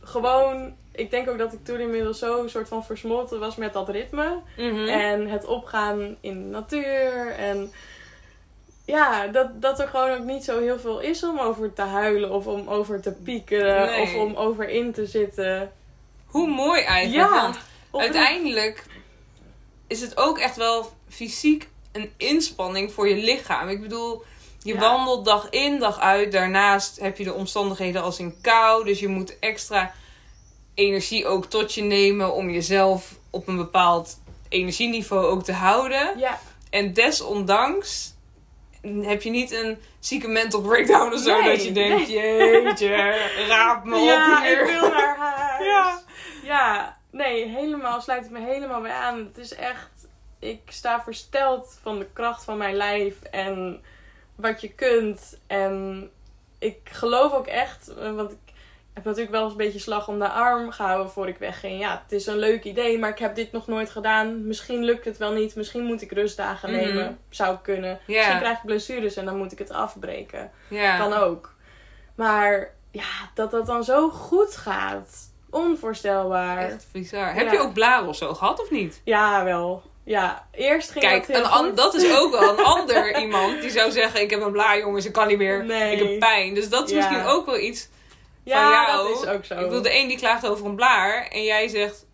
[0.03, 3.73] Gewoon, ik denk ook dat ik toen inmiddels zo een soort van versmolten was met
[3.73, 4.39] dat ritme.
[4.57, 4.87] Mhm.
[4.87, 7.31] En het opgaan in de natuur.
[7.31, 7.71] En
[8.85, 12.31] ja, dat, dat er gewoon ook niet zo heel veel is om over te huilen
[12.31, 14.01] of om over te piekeren Nee.
[14.01, 15.71] of om over in te zitten.
[16.25, 17.29] Hoe mooi eigenlijk.
[17.31, 17.41] Ja.
[17.91, 18.85] Want uiteindelijk
[19.87, 23.69] is het ook echt wel fysiek een inspanning voor je lichaam.
[23.69, 24.23] Ik bedoel,
[24.63, 24.79] je Ja.
[24.79, 26.31] wandelt dag in, dag uit.
[26.31, 28.85] Daarnaast heb je de omstandigheden als in kou.
[28.85, 29.91] Dus je moet extra
[30.73, 36.19] energie ook tot je nemen om jezelf op een bepaald energieniveau ook te houden.
[36.19, 38.13] Ja, En desondanks
[39.01, 41.41] heb je niet een zieke mental breakdown of zo.
[41.41, 44.61] Nee, dat je denkt, jeetje, raap me ja op hier.
[44.61, 45.65] ik wil naar huis.
[45.65, 45.99] Ja.
[46.43, 49.17] Ja, nee, helemaal sluit ik me helemaal bij aan.
[49.17, 49.89] Het is echt,
[50.41, 53.81] ik sta versteld van de kracht van mijn lijf en
[54.35, 55.39] wat je kunt.
[55.47, 56.09] En
[56.59, 58.37] ik geloof ook echt, eh, want ik
[58.93, 61.79] heb natuurlijk wel eens een beetje slag om de arm gehouden voor ik wegging.
[61.79, 64.47] Ja, het is een leuk idee, maar ik heb dit nog nooit gedaan.
[64.47, 66.79] Misschien lukt het wel niet, misschien moet ik rustdagen Mhm.
[66.79, 67.19] nemen.
[67.29, 67.99] Zou kunnen.
[68.07, 70.51] Misschien krijg ik blessures en dan moet ik het afbreken.
[70.67, 70.97] Ja.
[70.97, 71.53] Kan ook.
[72.15, 75.29] Maar ja, dat dat dan zo goed gaat.
[75.49, 76.57] Onvoorstelbaar.
[76.57, 77.33] Echt bizar.
[77.33, 79.01] Heb je ook blaren of zo gehad of niet?
[79.03, 79.83] Ja, wel.
[80.11, 83.91] Ja, eerst ging Kijk, dat an- dat is ook wel een ander iemand die zou
[83.91, 85.65] zeggen: Ik heb een blaar, jongens, ik kan niet meer.
[85.65, 85.91] Nee.
[85.95, 86.53] Ik heb pijn.
[86.53, 86.95] Dus dat is Ja.
[86.97, 87.89] misschien ook wel iets
[88.43, 89.07] ja, van jou.
[89.13, 89.53] dat is ook zo.
[89.53, 92.05] Ik bedoel, de een die klaagt over een blaar en jij zegt: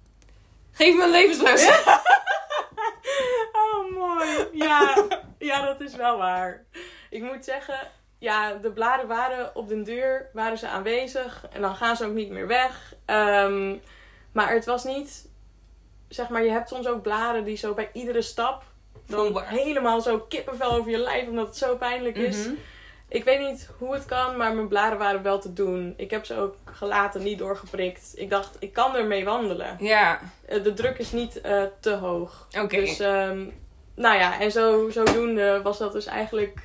[0.71, 1.69] Geef me een levensles.
[3.51, 4.47] Oh, mooi.
[4.53, 5.05] Ja,
[5.39, 6.63] ja, dat is wel waar.
[7.09, 7.79] Ik moet zeggen,
[8.19, 11.45] ja, de bladen waren op den deur, waren ze aanwezig.
[11.51, 12.93] En dan gaan ze ook niet meer weg.
[13.05, 13.75] Ehm,
[14.31, 15.26] maar het was niet,
[16.07, 18.63] zeg maar, je hebt soms ook bladen die zo bij iedere stap
[19.07, 19.47] dan Voelbaar.
[19.49, 22.45] helemaal zo kippenvel over je lijf, omdat het zo pijnlijk is.
[22.45, 22.53] Mhm.
[23.09, 25.93] Ik weet niet hoe het kan, maar mijn blaren waren wel te doen.
[25.97, 28.11] Ik heb ze ook gelaten, niet doorgeprikt.
[28.15, 29.75] Ik dacht, ik kan ermee wandelen.
[29.79, 32.47] Ja, Eh, de druk is niet eh, te hoog.
[32.61, 32.75] oké.
[32.75, 33.45] Dus, ehm,
[33.95, 36.59] nou ja, en zo, zodoende was dat dus eigenlijk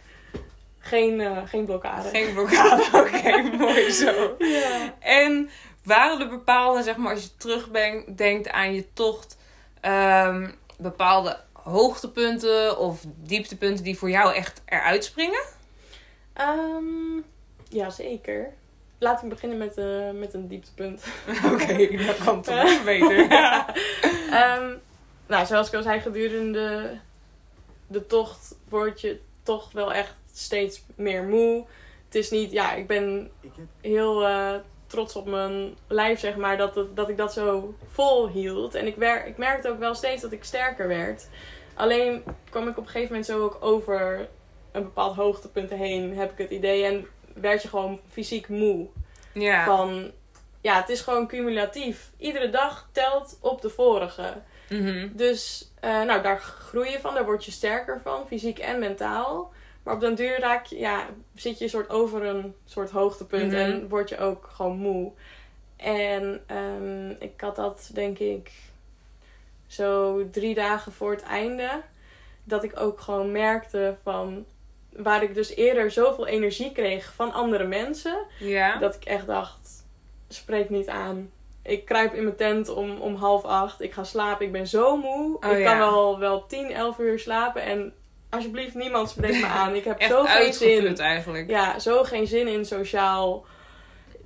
[0.78, 2.08] geen, eh, geen blokkade.
[2.08, 4.34] Geen blokkade, oké, mooi zo.
[4.38, 4.94] Ja.
[4.98, 5.50] En
[5.84, 9.36] waren er bepaalde, zeg maar, als je terugdenkt aan je tocht,
[9.80, 15.42] ehm, bepaalde hoogtepunten of dieptepunten die voor jou echt eruit springen?
[16.32, 17.20] Ehm,
[17.68, 18.52] ja, zeker.
[18.98, 21.04] Laten we beginnen met, eh, met een dieptepunt.
[21.52, 23.26] Oké, dat kan toch beter.
[24.30, 24.74] Ehm,
[25.26, 26.98] nou, zoals ik al zei, gedurende
[27.86, 31.64] de tocht word je toch wel echt steeds meer moe.
[32.04, 33.30] Het is niet, ja, ik ben
[33.80, 34.54] heel eh,
[34.92, 38.74] trots op mijn lijf, zeg maar, dat, dat ik dat zo vol hield.
[38.74, 41.28] En ik, wer, ik merkte ook wel steeds dat ik sterker werd.
[41.74, 44.28] Alleen kwam ik op een gegeven moment zo ook over
[44.72, 46.84] een bepaald hoogtepunt heen, heb ik het idee.
[46.84, 48.86] En werd je gewoon fysiek moe.
[49.32, 49.64] Ja.
[49.64, 50.10] Van,
[50.60, 52.10] ja, het is gewoon cumulatief.
[52.16, 54.34] Iedere dag telt op de vorige.
[54.68, 55.08] Mhm.
[55.12, 59.52] Dus eh, nou, daar groei je van, daar word je sterker van, fysiek en mentaal.
[59.82, 63.60] Maar op den duur raak je, ja, zit je soort over een soort hoogtepunt Mhm.
[63.60, 65.12] en word je ook gewoon moe.
[65.76, 68.52] En ehm, ik had dat denk ik
[69.66, 71.68] zo drie dagen voor het einde.
[72.44, 74.44] Dat ik ook gewoon merkte van
[74.96, 78.24] waar ik dus eerder zoveel energie kreeg van andere mensen.
[78.38, 78.76] Ja.
[78.78, 79.84] Dat ik echt dacht,
[80.28, 81.30] spreek niet aan.
[81.62, 83.80] Ik kruip in mijn tent om, om half acht.
[83.80, 84.46] Ik ga slapen.
[84.46, 85.36] Ik ben zo moe.
[85.40, 85.64] Oh, ik ja.
[85.64, 87.62] kan wel, wel 10, 11 uur slapen.
[87.62, 87.94] En
[88.32, 89.74] alsjeblieft, niemand spreekt me aan.
[89.74, 90.96] Ik heb Echt zo geen zin.
[90.98, 91.50] eigenlijk.
[91.50, 93.44] Ja, zo geen zin in sociaal.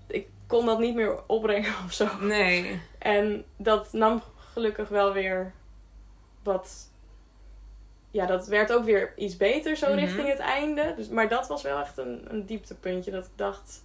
[0.07, 2.09] Ik kon dat niet meer opbrengen of zo.
[2.21, 2.81] Nee.
[2.99, 5.53] En dat nam gelukkig wel weer
[6.43, 6.91] wat.
[8.11, 9.99] Ja, dat werd ook weer iets beter zo Mhm.
[9.99, 10.95] richting het einde.
[10.97, 13.11] Dus, maar dat was wel echt een, een dieptepuntje.
[13.11, 13.85] Dat ik dacht,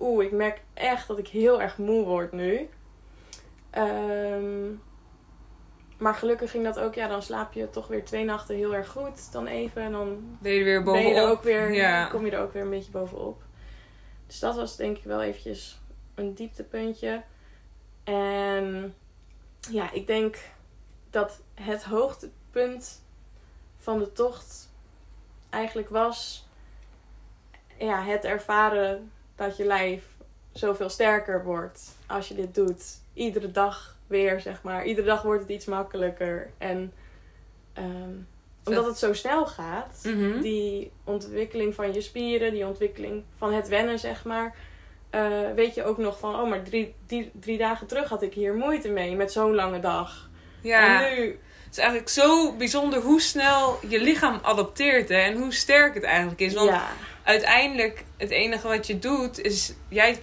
[0.00, 2.68] oeh, ik merk echt dat ik heel erg moe word nu.
[3.70, 4.66] Ehm,
[5.98, 6.94] maar gelukkig ging dat ook.
[6.94, 9.32] Ja, dan slaap je toch weer twee nachten heel erg goed.
[9.32, 11.08] Dan even en dan Ben je er weer bovenop?
[11.12, 12.06] je er ook weer, Ja.
[12.06, 13.42] kom je er ook weer een beetje bovenop.
[14.26, 15.80] Dus dat was denk ik wel eventjes
[16.14, 17.22] een dieptepuntje.
[18.04, 18.94] En
[19.70, 20.38] ja, ik denk
[21.10, 23.02] dat het hoogtepunt
[23.78, 24.70] van de tocht
[25.50, 26.46] eigenlijk was
[27.78, 30.04] ja, het ervaren dat je lijf
[30.52, 33.00] zoveel sterker wordt als je dit doet.
[33.12, 34.84] Iedere dag weer, zeg maar.
[34.84, 36.50] Iedere dag wordt het iets makkelijker.
[36.58, 36.92] En
[37.72, 38.10] ehm,
[38.64, 40.40] omdat het zo snel gaat, Mhm.
[40.40, 44.54] die ontwikkeling van je spieren, die ontwikkeling van het wennen, zeg maar.
[45.10, 48.34] eh, weet je ook nog van, oh, maar drie, drie, drie dagen terug had ik
[48.34, 50.28] hier moeite mee met zo'n lange dag.
[50.60, 51.02] Ja.
[51.04, 55.52] En nu, Het is eigenlijk zo bijzonder hoe snel je lichaam adapteert hè, en hoe
[55.52, 56.54] sterk het eigenlijk is.
[56.54, 56.88] Want ja,
[57.22, 60.18] uiteindelijk, het enige wat je doet, is jij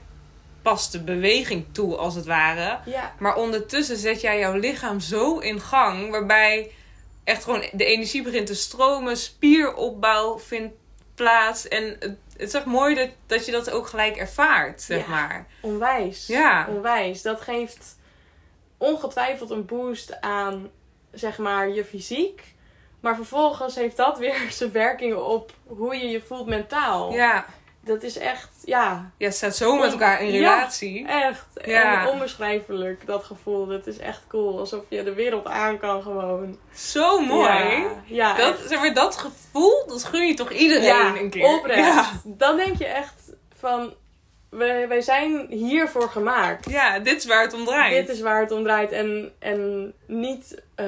[0.66, 2.80] past de beweging toe als het ware.
[2.86, 6.72] ja, Maar ondertussen zet jij jouw lichaam zo in gang, waarbij
[7.24, 10.74] echt gewoon de energie begint te stromen, spieropbouw vindt
[11.16, 11.68] plaats.
[11.68, 12.02] En het,
[12.38, 15.10] het is echt mooi dat, dat je dat ook gelijk ervaart, zeg Ja.
[15.10, 15.48] maar.
[15.62, 16.28] onwijs.
[16.28, 16.68] Ja.
[16.70, 17.22] Onwijs.
[17.22, 17.98] Dat geeft
[18.78, 20.70] ongetwijfeld een boost aan,
[21.12, 22.54] zeg maar, je fysiek.
[23.00, 27.14] Maar vervolgens heeft dat weer zijn werkingen op hoe je je voelt mentaal.
[27.14, 27.46] Ja,
[27.86, 30.56] Dat is echt, ja, ja het staat zo met elkaar in Ja.
[30.56, 31.08] relatie.
[31.08, 31.46] echt.
[31.66, 32.02] Ja.
[32.02, 33.66] En onbeschrijfelijk, dat gevoel.
[33.68, 34.60] Dat is echt cool.
[34.60, 36.58] Alsof je de wereld aan kan gewoon.
[36.74, 37.48] Zo mooi.
[37.50, 38.70] Ja, ja Dat, echt.
[38.70, 41.46] zeg maar, dat gevoel, dat gun je toch iedereen een keer.
[41.58, 41.80] oprecht.
[41.94, 42.12] Ja.
[42.24, 43.94] Dan denk je echt van,
[44.58, 46.70] wij, wij zijn hiervoor gemaakt.
[46.70, 48.06] ja, dit is waar het om draait.
[48.08, 48.92] Dit is waar het om draait.
[48.92, 50.86] En, en niet eh,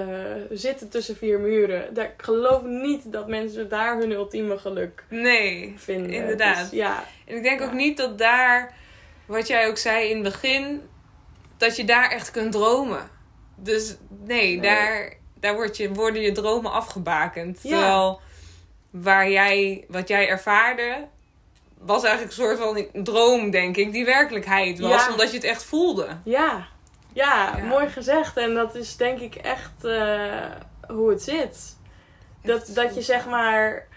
[0.50, 1.94] zitten tussen vier muren.
[1.94, 6.12] Daar, ik geloof niet dat mensen daar hun ultieme geluk Nee, vinden.
[6.12, 6.70] inderdaad.
[6.70, 7.66] Dus ja, En ik denk Ja.
[7.66, 8.74] ook niet dat daar,
[9.26, 10.82] wat jij ook zei in het begin,
[11.58, 13.10] dat je daar echt kunt dromen.
[13.56, 14.62] Dus nee, Nee.
[14.62, 17.60] daar, daar word je, worden je dromen afgebakend.
[17.64, 17.70] Ja.
[17.70, 18.22] Terwijl
[18.90, 21.08] waar jij, wat jij ervaarde,
[21.88, 25.12] was eigenlijk een soort van een droom, denk ik, die werkelijkheid was, Ja.
[25.12, 26.08] omdat je het echt voelde.
[26.24, 26.68] ja,
[27.14, 27.64] ja, Ja.
[27.64, 28.38] mooi gezegd.
[28.38, 30.46] En dat is denk ik echt eh,
[30.88, 31.76] hoe het zit.
[32.44, 33.88] Dat, dat je zeg maar,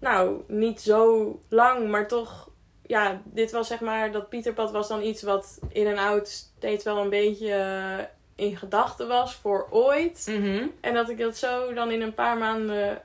[0.00, 2.48] nou, niet zo lang, maar toch,
[2.86, 6.84] ja, dit was zeg maar, dat Pieterpad was dan iets wat in en out steeds
[6.84, 8.04] wel een beetje eh,
[8.46, 10.26] in gedachten was voor ooit.
[10.30, 10.66] Mhm.
[10.80, 13.02] En dat ik dat zo dan in een paar maanden,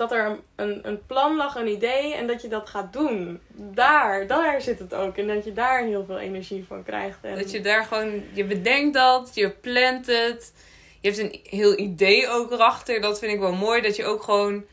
[0.00, 3.40] dat er een- een, plan lag, een idee en dat je dat gaat doen.
[3.54, 5.16] Daar, daar zit het ook.
[5.16, 7.18] En dat je daar heel veel energie van krijgt.
[7.22, 10.52] En, Dat je daar gewoon, je bedenkt dat, je plant het.
[11.00, 13.00] Je hebt een heel idee ook erachter.
[13.00, 13.80] Dat vind ik wel mooi.
[13.80, 14.64] Dat je ook gewoon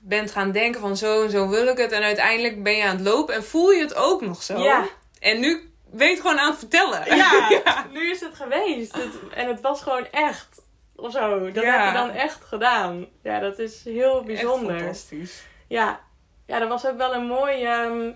[0.00, 1.92] bent gaan denken van zo en zo wil ik het.
[1.92, 4.58] En uiteindelijk ben je aan het lopen en voel je het ook nog zo.
[4.58, 4.86] Ja.
[5.20, 7.04] En nu het gewoon aan het vertellen.
[7.16, 8.92] Ja, nu is het geweest.
[8.92, 10.61] Het- en het was gewoon echt.
[11.02, 11.50] Of zo.
[11.52, 11.78] Dat Ja.
[11.84, 13.06] heb je dan echt gedaan.
[13.22, 14.78] Ja, dat is heel Echt bijzonder.
[14.78, 15.44] fantastisch.
[15.68, 16.00] Ja.
[16.46, 18.10] ja, dat was ook wel een mooie ehm,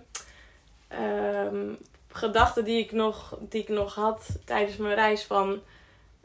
[0.88, 1.72] ehm,
[2.12, 5.24] gedachte die ik, nog, die ik nog had tijdens mijn reis.
[5.24, 5.62] Van,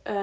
[0.04, 0.16] eh,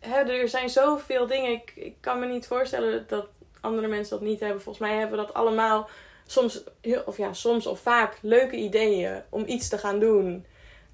[0.00, 1.50] hè, er zijn zoveel dingen.
[1.50, 3.26] Ik, ik kan me niet voorstellen dat
[3.60, 4.62] andere mensen dat niet hebben.
[4.62, 5.88] Volgens mij hebben we dat allemaal
[6.26, 6.64] soms,
[7.04, 10.46] of ja, soms of vaak leuke ideeën om iets te gaan doen.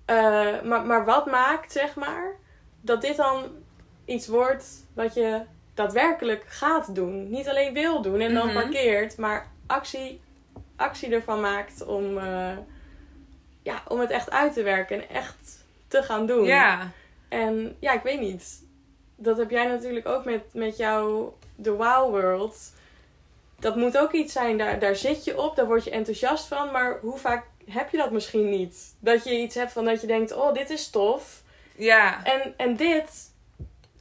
[0.04, 2.36] Eh, maar, maar wat maakt, zeg maar,
[2.80, 3.44] dat dit dan
[4.08, 5.40] iets wordt wat je
[5.74, 7.30] daadwerkelijk gaat doen.
[7.30, 8.54] Niet alleen wil doen en dan Mhm.
[8.54, 10.20] parkeert, maar actie,
[10.76, 12.56] actie ervan maakt om, eh,
[13.62, 16.44] ja, om het echt uit te werken en echt te gaan doen.
[16.44, 16.90] Ja.
[17.28, 18.62] En ja, ik weet niet.
[19.16, 22.72] Dat heb jij natuurlijk ook met, met jouw The Wow World.
[23.58, 26.70] Dat moet ook iets zijn, daar, daar zit je op, daar word je enthousiast van.
[26.70, 28.94] Maar hoe vaak heb je dat misschien niet?
[29.00, 31.42] Dat je iets hebt van dat je denkt, oh, dit is tof.
[31.76, 32.24] Ja.
[32.24, 33.27] En, en dit,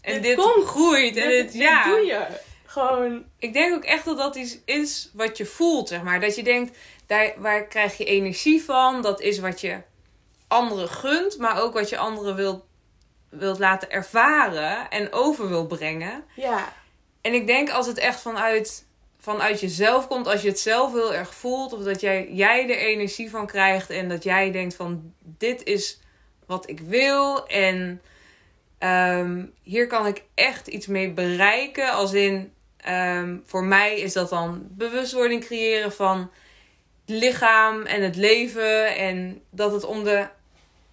[0.08, 0.66] En Dit dit, komt.
[0.66, 1.16] groeit.
[1.16, 1.84] En dit, ja.
[1.84, 2.26] doe je.
[2.66, 6.20] Gewoon, Ik denk ook echt dat dat iets is wat je voelt, zeg maar.
[6.20, 9.02] Dat je denkt, daar, waar krijg je energie van?
[9.02, 9.82] Dat is wat je
[10.48, 12.64] anderen gunt, maar ook wat je anderen wilt,
[13.30, 16.24] wilt laten ervaren en over wil brengen.
[16.36, 16.74] ja.
[17.22, 18.86] En ik denk als het echt vanuit,
[19.20, 22.78] vanuit jezelf komt, als je het zelf heel erg voelt, of dat jij, jij er
[22.78, 26.00] energie van krijgt en dat jij denkt van dit is
[26.46, 28.02] wat ik wil en
[28.78, 31.92] ehm, hier kan ik echt iets mee bereiken.
[31.92, 36.20] Als in, ehm, voor mij is dat dan bewustwording creëren van
[37.06, 40.28] het lichaam en het leven en dat het om de,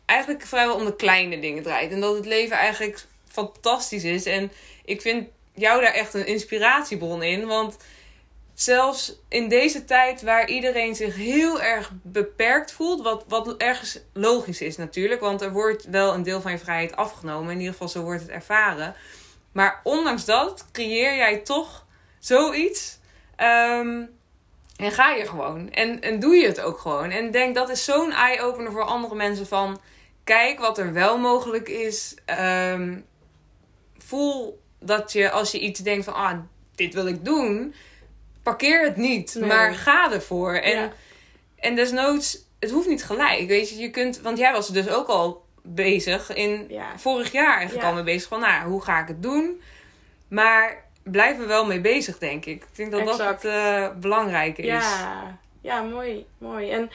[0.05, 1.93] eigenlijk vrijwel om de kleine dingen draait.
[1.93, 4.53] En dat het leven eigenlijk fantastisch is en
[4.85, 7.47] ik vind jou daar echt een inspiratiebron in.
[7.47, 7.77] Want
[8.55, 14.61] zelfs in deze tijd waar iedereen zich heel erg beperkt voelt, wat, wat ergens logisch
[14.61, 17.51] is natuurlijk, want er wordt wel een deel van je vrijheid afgenomen.
[17.51, 18.95] In ieder geval zo wordt het ervaren.
[19.53, 21.87] Maar ondanks dat creëer jij toch
[22.19, 22.99] zoiets.
[23.37, 24.03] ehm,
[24.77, 25.71] en ga je gewoon.
[25.71, 27.11] En, en doe je het ook gewoon.
[27.11, 29.81] En denk dat is zo'n eye-opener voor andere mensen van...
[30.25, 32.15] Kijk wat er wel mogelijk is.
[32.25, 33.01] Ehm,
[33.99, 36.15] voel dat je als je iets denkt van...
[36.15, 36.39] Ah,
[36.75, 37.75] dit wil ik doen.
[38.45, 39.35] Parkeer het niet.
[39.35, 39.49] Nee.
[39.49, 40.55] Maar ga ervoor.
[40.55, 40.93] En, Ja.
[41.57, 42.43] en desnoods...
[42.59, 43.47] Het hoeft niet gelijk.
[43.49, 44.21] Weet je, je kunt...
[44.21, 46.99] Want jij was dus ook al bezig in Ja.
[46.99, 48.29] vorig jaar eigenlijk al mee bezig.
[48.29, 49.61] Van nou, hoe ga ik het doen?
[50.29, 52.63] Maar blijf er wel mee bezig, denk ik.
[52.63, 53.43] Ik denk dat Exact.
[53.43, 54.69] dat het belangrijke is.
[54.69, 56.71] Ja, ja mooi, mooi.
[56.71, 56.91] En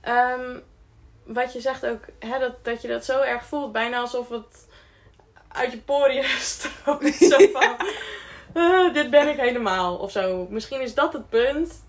[0.00, 0.58] ehm,
[1.24, 4.66] wat je zegt ook, hè, dat, dat je dat zo erg voelt, bijna alsof het
[5.48, 7.14] uit je poriën stroomt.
[7.14, 7.76] Zo van,
[8.54, 10.46] "Ah, dit ben ik helemaal, of zo.
[10.50, 11.84] Misschien is dat het punt,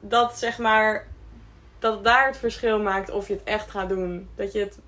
[0.00, 1.06] dat zeg maar,
[1.78, 4.28] dat daar het verschil maakt of je het echt gaat doen.
[4.36, 4.78] Dat je het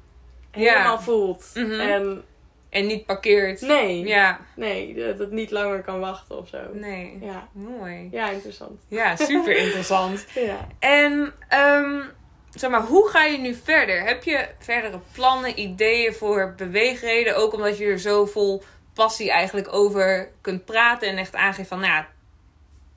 [0.53, 0.61] Ja.
[0.73, 1.51] helemaal voelt.
[1.55, 1.81] Mhm.
[1.81, 2.25] En
[2.71, 3.61] En niet parkeert.
[3.61, 6.59] nee, Ja, nee, dat het niet langer kan wachten of zo.
[6.73, 7.19] nee.
[7.21, 8.09] Ja, Mooi.
[8.11, 8.81] ja interessant.
[8.89, 10.27] Ja, super interessant.
[10.35, 10.67] Ja.
[10.79, 12.01] En, ehm,
[12.51, 14.03] zeg maar, hoe ga je nu verder?
[14.05, 17.37] Heb je verdere plannen, ideeën voor beweegreden?
[17.37, 18.62] Ook omdat je er zo vol
[18.97, 22.05] passie eigenlijk over kunt praten en echt aangeeft van, nou,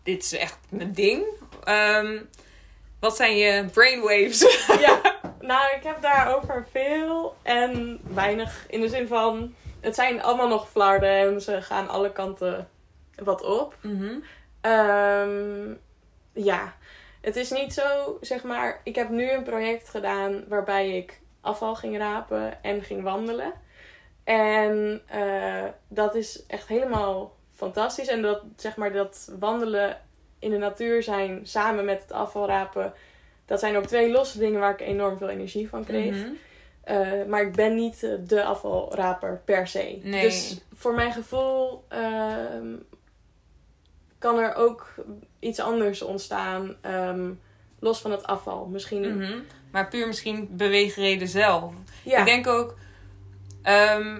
[0.04, 1.24] dit is echt mijn ding.
[1.64, 2.18] Ehm,
[3.00, 4.66] wat zijn je brainwaves?
[4.88, 5.02] Ja,
[5.52, 8.66] nou, ik heb daarover veel en weinig.
[8.70, 12.70] In de zin van, het zijn allemaal nog flarden en ze gaan alle kanten
[13.16, 13.76] wat op.
[13.82, 14.14] Mhm.
[14.62, 15.74] Ehm,
[16.34, 16.74] ja,
[17.22, 21.76] het is niet zo, zeg maar, ik heb nu een project gedaan waarbij ik afval
[21.76, 23.54] ging rapen en ging wandelen.
[24.30, 28.08] En eh, dat is echt helemaal fantastisch.
[28.08, 29.98] En dat, zeg maar, dat wandelen
[30.40, 32.94] in de natuur zijn samen met het afvalrapen,
[33.46, 36.16] dat zijn ook twee losse dingen waar ik enorm veel energie van kreeg.
[36.16, 36.30] Mhm.
[36.84, 40.00] Eh, maar ik ben niet eh, de afvalraper per se.
[40.04, 40.24] Nee.
[40.24, 42.76] Dus voor mijn gevoel ehm,
[44.18, 44.94] kan er ook
[45.40, 46.76] iets anders ontstaan.
[46.82, 47.32] ehm,
[47.80, 48.66] los van het afval.
[48.66, 49.18] Misschien.
[49.18, 49.40] Mhm.
[49.72, 51.74] Maar puur misschien beweegreden zelf.
[52.04, 52.20] Ja.
[52.20, 52.76] Ik denk ook
[53.64, 54.18] ehm,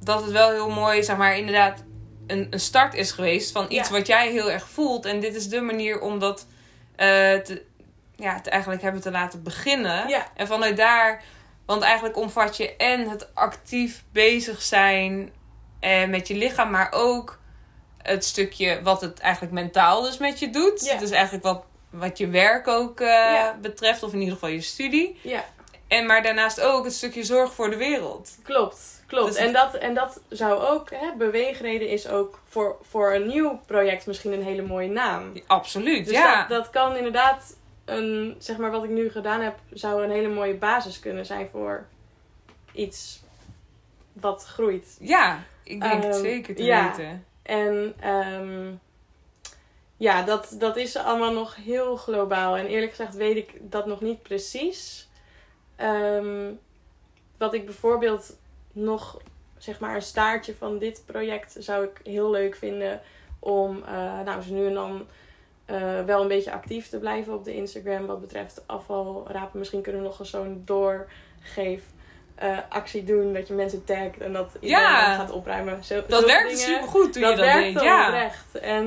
[0.00, 1.84] dat het wel heel mooi, zeg maar, inderdaad
[2.26, 3.94] een, een start is geweest van iets Ja.
[3.94, 5.04] wat jij heel erg voelt.
[5.04, 6.46] En dit is de manier om dat
[6.96, 7.62] eh, te,
[8.16, 10.08] ja, te eigenlijk hebben te laten beginnen.
[10.08, 10.26] Ja.
[10.36, 11.22] En vanuit daar,
[11.66, 15.32] want eigenlijk omvat je en het actief bezig zijn
[15.80, 17.40] eh, met je lichaam, maar ook
[18.02, 20.84] het stukje wat het eigenlijk mentaal dus met je doet.
[20.84, 20.98] Ja.
[20.98, 25.18] Dus eigenlijk wat, wat je werk ook eh, betreft, of in ieder geval je studie.
[25.22, 25.44] ja.
[25.92, 28.36] En maar daarnaast ook het stukje zorg voor de wereld.
[28.42, 29.26] Klopt, klopt.
[29.26, 33.60] Dus- en, dat, en dat zou ook, hè, beweegreden is ook voor, voor een nieuw
[33.66, 35.32] project misschien een hele mooie naam.
[35.46, 36.38] Absoluut, Dus ja.
[36.40, 40.28] dat, dat kan inderdaad, een, zeg maar wat ik nu gedaan heb, zou een hele
[40.28, 41.86] mooie basis kunnen zijn voor
[42.72, 43.22] iets
[44.12, 44.96] wat groeit.
[45.00, 46.88] Ja, ik denk het Ehm, zeker te ja.
[46.96, 47.24] weten.
[47.42, 48.70] En ehm,
[49.96, 52.56] ja, dat, dat is allemaal nog heel globaal.
[52.56, 55.10] En eerlijk gezegd weet ik dat nog niet precies.
[55.76, 56.50] Ehm,
[57.38, 58.36] wat ik bijvoorbeeld
[58.72, 59.18] nog,
[59.58, 63.00] zeg maar, een staartje van dit project zou ik heel leuk vinden.
[63.38, 65.06] Om, eh, nou, zo nu en dan
[65.64, 68.06] eh, wel een beetje actief te blijven op de Instagram.
[68.06, 69.58] Wat betreft afvalrapen.
[69.58, 71.82] Misschien kunnen we nog eens zo'n doorgeef.
[72.34, 75.14] eh, actie doen dat je mensen tagt en dat iedereen Ja.
[75.14, 75.84] gaat opruimen.
[75.84, 77.80] Zo, Dat zulke werkte dingen supergoed toen dat je dat deed.
[77.80, 78.06] Ja.
[78.06, 78.58] oprecht.
[78.58, 78.86] En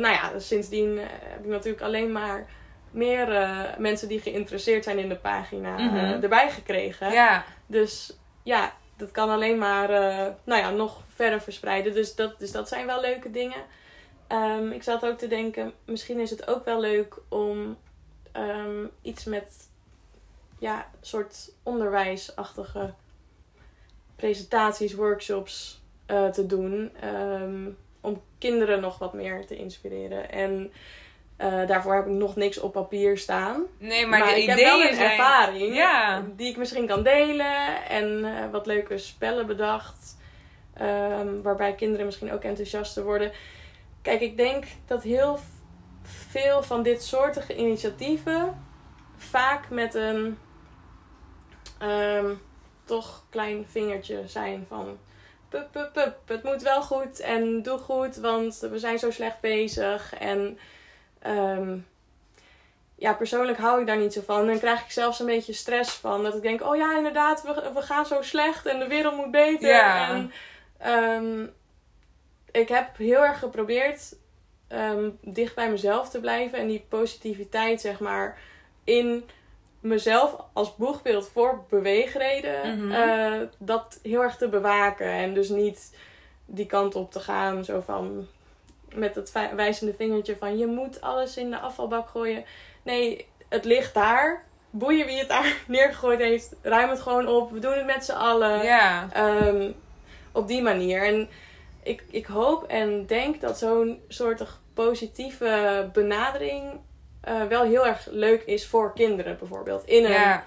[0.00, 2.46] nou ja, sindsdien heb ik natuurlijk alleen maar
[2.90, 6.22] meer eh, mensen die geïnteresseerd zijn in de pagina eh, Mhm.
[6.22, 7.12] erbij gekregen.
[7.12, 7.44] ja.
[7.66, 11.94] Dus ja, dat kan alleen maar eh, nou ja, nog verder verspreiden.
[11.94, 13.62] Dus dat, dus dat zijn wel leuke dingen.
[14.26, 17.76] Ehm, ik zat ook te denken, misschien is het ook wel leuk om
[18.32, 19.68] ehm, iets met
[20.58, 22.92] ja, soort onderwijsachtige
[24.16, 25.80] presentaties, workshops
[26.32, 26.90] te doen.
[27.00, 27.68] ehm,
[28.00, 30.30] om kinderen nog wat meer te inspireren.
[30.30, 30.72] En
[31.40, 33.62] eh, daarvoor heb ik nog niks op papier staan.
[33.78, 35.10] Nee, maar, de ik heb wel een zijn...
[35.10, 36.24] ervaring Ja.
[36.36, 37.86] die ik misschien kan delen.
[37.88, 40.18] En eh, wat leuke spellen bedacht.
[40.74, 43.32] ehm, waarbij kinderen misschien ook enthousiaster worden.
[44.02, 45.38] Kijk, ik denk dat heel
[46.02, 48.62] veel van dit soortige initiatieven
[49.16, 50.38] vaak met een
[51.78, 52.34] ehm,
[52.84, 54.98] toch klein vingertje zijn van
[55.48, 59.40] pup, pup, pup, het moet wel goed en doe goed, want we zijn zo slecht
[59.40, 60.14] bezig.
[60.14, 60.58] En
[61.20, 61.78] ehm,
[63.00, 64.40] ja, persoonlijk hou ik daar niet zo van.
[64.40, 66.22] En dan krijg ik zelfs een beetje stress van.
[66.22, 69.30] Dat ik denk, oh ja, inderdaad, we, we gaan zo slecht en de wereld moet
[69.30, 69.68] beter.
[69.68, 70.08] Ja.
[70.08, 70.32] En
[70.78, 71.46] ehm,
[72.50, 74.16] ik heb heel erg geprobeerd
[74.68, 76.58] ehm, dicht bij mezelf te blijven.
[76.58, 78.38] En die positiviteit, zeg maar,
[78.84, 79.24] in
[79.80, 82.78] mezelf als boegbeeld voor beweegreden.
[82.78, 82.92] Mhm.
[82.92, 85.06] eh, dat heel erg te bewaken.
[85.06, 85.96] En dus niet
[86.46, 87.64] die kant op te gaan.
[87.64, 88.26] Zo van
[88.94, 92.44] met het vi- wijzende vingertje van je moet alles in de afvalbak gooien.
[92.82, 94.44] Nee, het ligt daar.
[94.70, 96.54] Boeien wie het daar neergegooid heeft.
[96.62, 97.50] Ruim het gewoon op.
[97.50, 98.62] We doen het met z'n allen.
[98.62, 99.08] Ja.
[99.12, 99.70] Ehm,
[100.32, 101.02] op die manier.
[101.02, 101.28] En
[101.82, 104.42] ik, ik hoop en denk dat zo'n soort
[104.74, 106.80] positieve benadering
[107.20, 109.84] eh, wel heel erg leuk is voor kinderen bijvoorbeeld.
[109.84, 110.44] In een, ja.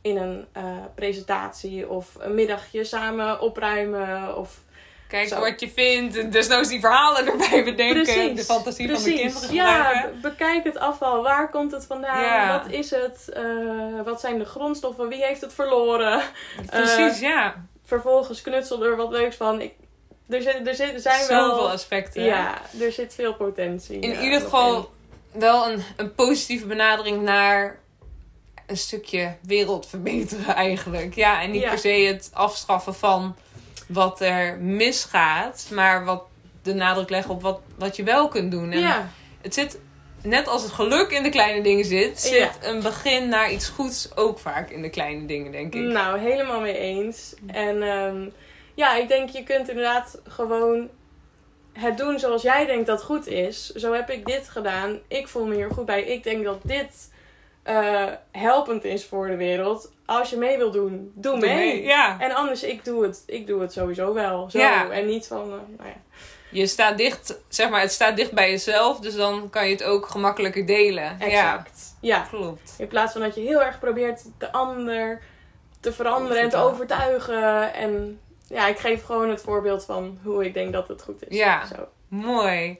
[0.00, 0.62] in een eh,
[0.94, 4.36] presentatie of een middagje samen opruimen.
[4.36, 4.60] Of...
[5.08, 5.40] Kijk Zo.
[5.40, 6.16] wat je vindt.
[6.16, 8.36] En desnoods die verhalen erbij bedenken.
[8.36, 10.20] de fantasie van de kinderen Ja, gebruiken.
[10.20, 11.22] be- bekijk het afval.
[11.22, 12.20] Waar komt het vandaan?
[12.20, 12.60] Ja.
[12.62, 13.28] Wat is het?
[13.28, 13.42] Eh,
[14.04, 15.08] wat zijn de grondstoffen?
[15.08, 16.22] Wie heeft het verloren?
[16.70, 17.54] Precies, ja.
[17.84, 19.60] Vervolgens knutsel er wat leuks van.
[19.60, 19.72] Ik,
[20.28, 21.70] er, zit, er, zit, er zijn Zoveel wel...
[21.70, 22.22] aspecten.
[22.22, 23.98] Ja, er zit veel potentie.
[23.98, 24.90] In eh, ieder geval
[25.32, 27.78] wel een, een positieve benadering naar
[28.66, 31.14] een stukje wereld verbeteren eigenlijk.
[31.14, 31.68] Ja, en niet Ja.
[31.68, 33.36] per se het afstraffen van
[33.88, 36.22] wat er misgaat, maar wat
[36.62, 38.72] de nadruk leggen op wat, wat je wel kunt doen.
[38.72, 39.08] En Ja,
[39.40, 39.78] het zit,
[40.22, 42.50] net als het geluk in de kleine dingen zit, zit Ja.
[42.68, 45.80] een begin naar iets goeds ook vaak in de kleine dingen, denk ik.
[45.82, 47.34] nou, helemaal mee eens.
[47.46, 48.28] En ehm,
[48.74, 50.88] ja, ik denk je kunt inderdaad gewoon
[51.72, 53.66] het doen zoals jij denkt dat goed is.
[53.70, 54.98] Zo heb ik dit gedaan.
[55.08, 56.02] Ik voel me hier goed bij.
[56.02, 57.12] Ik denk dat dit
[57.62, 59.92] eh, helpend is voor de wereld.
[60.08, 61.54] Als je mee wil doen, doe, Doe mee.
[61.54, 62.20] mee, Ja.
[62.20, 64.50] En anders, ik doe het, ik doe het sowieso wel.
[64.50, 64.58] Zo.
[64.58, 64.90] Ja.
[64.90, 65.96] En niet van, eh, nou ja.
[66.50, 69.84] Je staat dicht, zeg maar, het staat dicht bij jezelf, dus dan kan je het
[69.84, 71.16] ook gemakkelijker delen.
[71.18, 71.96] Ja, Exact.
[72.00, 72.20] Ja.
[72.30, 72.74] klopt.
[72.78, 75.22] In plaats van dat je heel erg probeert de ander
[75.80, 77.74] te veranderen en te Overtuigen.
[77.74, 81.36] En ja, ik geef gewoon het voorbeeld van hoe ik denk dat het goed is.
[81.36, 81.66] Ja.
[81.66, 81.88] Zo.
[82.08, 82.78] Mooi.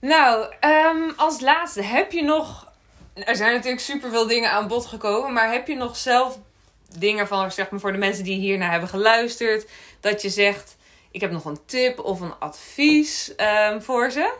[0.00, 2.69] Nou, ehm, als laatste, heb je nog...
[3.14, 6.38] Er zijn natuurlijk superveel dingen aan bod gekomen, maar heb je nog zelf
[6.98, 10.76] dingen van, zeg maar, voor de mensen die hiernaar hebben geluisterd, dat je zegt,
[11.10, 14.34] ik heb nog een tip of een advies ehm, voor ze?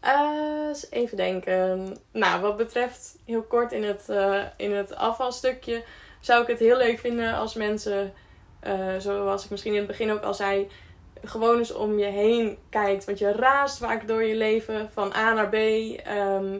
[0.00, 1.96] Eh, even denken.
[2.12, 5.82] Nou, wat betreft heel kort in het, eh, in het afvalstukje,
[6.20, 8.12] zou ik het heel leuk vinden als mensen,
[8.60, 10.68] eh, zoals ik misschien in het begin ook al zei,
[11.24, 13.04] gewoon eens om je heen kijkt.
[13.04, 15.54] Want je raast vaak door je leven van A naar B.
[15.54, 16.58] ehm,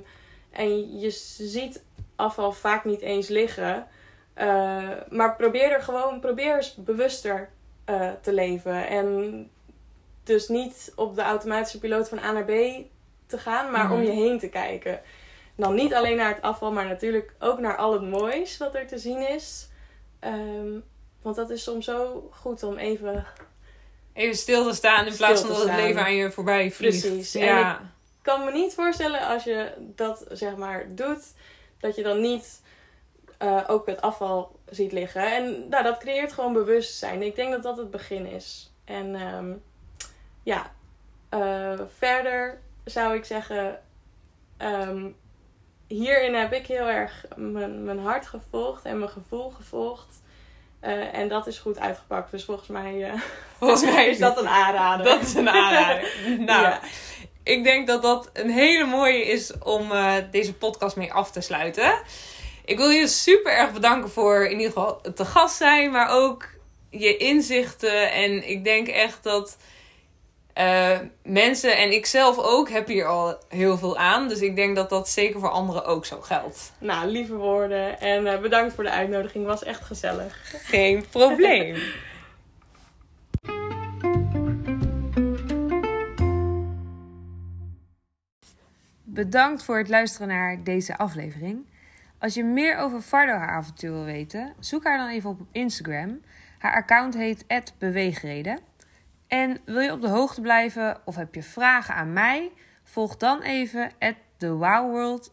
[0.57, 1.83] en je ziet
[2.17, 3.87] afval vaak niet eens liggen.
[4.35, 7.49] Eh, maar probeer er gewoon, probeer eens bewuster
[7.85, 8.89] eh, te leven.
[8.89, 9.51] En
[10.25, 12.51] dus niet op de automatische piloot van A naar B
[13.27, 14.07] te gaan, maar om Mhm.
[14.07, 15.01] je heen te kijken.
[15.57, 18.87] Dan niet alleen naar het afval, maar natuurlijk ook naar al het moois wat er
[18.87, 19.69] te zien is.
[20.21, 20.71] Ehm,
[21.23, 23.27] want dat is soms zo goed om even
[24.13, 27.01] Even stil te staan in plaats van dat het leven aan je voorbij vliegt.
[27.01, 27.35] Precies.
[27.35, 27.73] En Ja.
[27.75, 27.79] ik
[28.27, 31.35] kan me niet voorstellen als je dat zeg maar doet,
[31.79, 32.63] dat je dan niet
[33.39, 35.33] eh, ook het afval ziet liggen.
[35.33, 37.23] En nou, dat creëert gewoon bewustzijn.
[37.23, 38.73] Ik denk dat dat het begin is.
[38.85, 39.53] En ehm,
[40.43, 40.73] ja,
[41.29, 43.81] eh, verder zou ik zeggen,
[44.57, 45.07] ehm,
[45.87, 50.23] hierin heb ik heel erg mijn, mijn hart gevolgd en mijn gevoel gevolgd.
[50.81, 52.31] Eh, en dat is goed uitgepakt.
[52.31, 53.13] Dus volgens mij,
[53.59, 55.05] Volgens mij is dat een aanrader.
[55.05, 56.11] Dat is een aanrader.
[56.51, 56.81] nou, Ja.
[57.47, 61.41] Ik denk dat dat een hele mooie is om eh, deze podcast mee af te
[61.41, 61.99] sluiten.
[62.65, 66.49] Ik wil je super erg bedanken voor in ieder geval te gast zijn, maar ook
[66.91, 68.13] je inzichten.
[68.13, 69.57] En ik denk echt dat
[70.53, 74.29] eh, mensen en ik zelf ook heb hier al heel veel aan.
[74.29, 76.73] Dus ik denk dat dat zeker voor anderen ook zo geldt.
[76.79, 78.01] Nou, lieve woorden.
[78.01, 79.47] En eh, bedankt voor de uitnodiging.
[79.47, 80.41] Was echt gezellig.
[80.65, 81.77] Geen probleem.
[89.17, 91.67] Bedankt voor het luisteren naar deze aflevering.
[92.19, 96.21] Als je meer over Fardo haar avontuur wil weten, zoek haar dan even op Instagram.
[96.59, 97.45] Haar account heet
[97.79, 98.59] @beweegreden.
[99.27, 102.53] En wil je op de hoogte blijven of heb je vragen aan mij?
[102.83, 103.91] Volg dan even
[104.37, 105.33] @thewowworld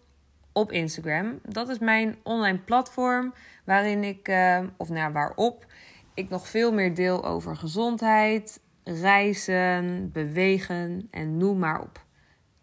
[0.52, 1.40] op Instagram.
[1.46, 3.34] Dat is mijn online platform
[3.66, 5.66] waarin ik, eh, of nou waarop
[6.14, 12.03] ik nog veel meer deel over gezondheid, reizen, bewegen en noem maar op.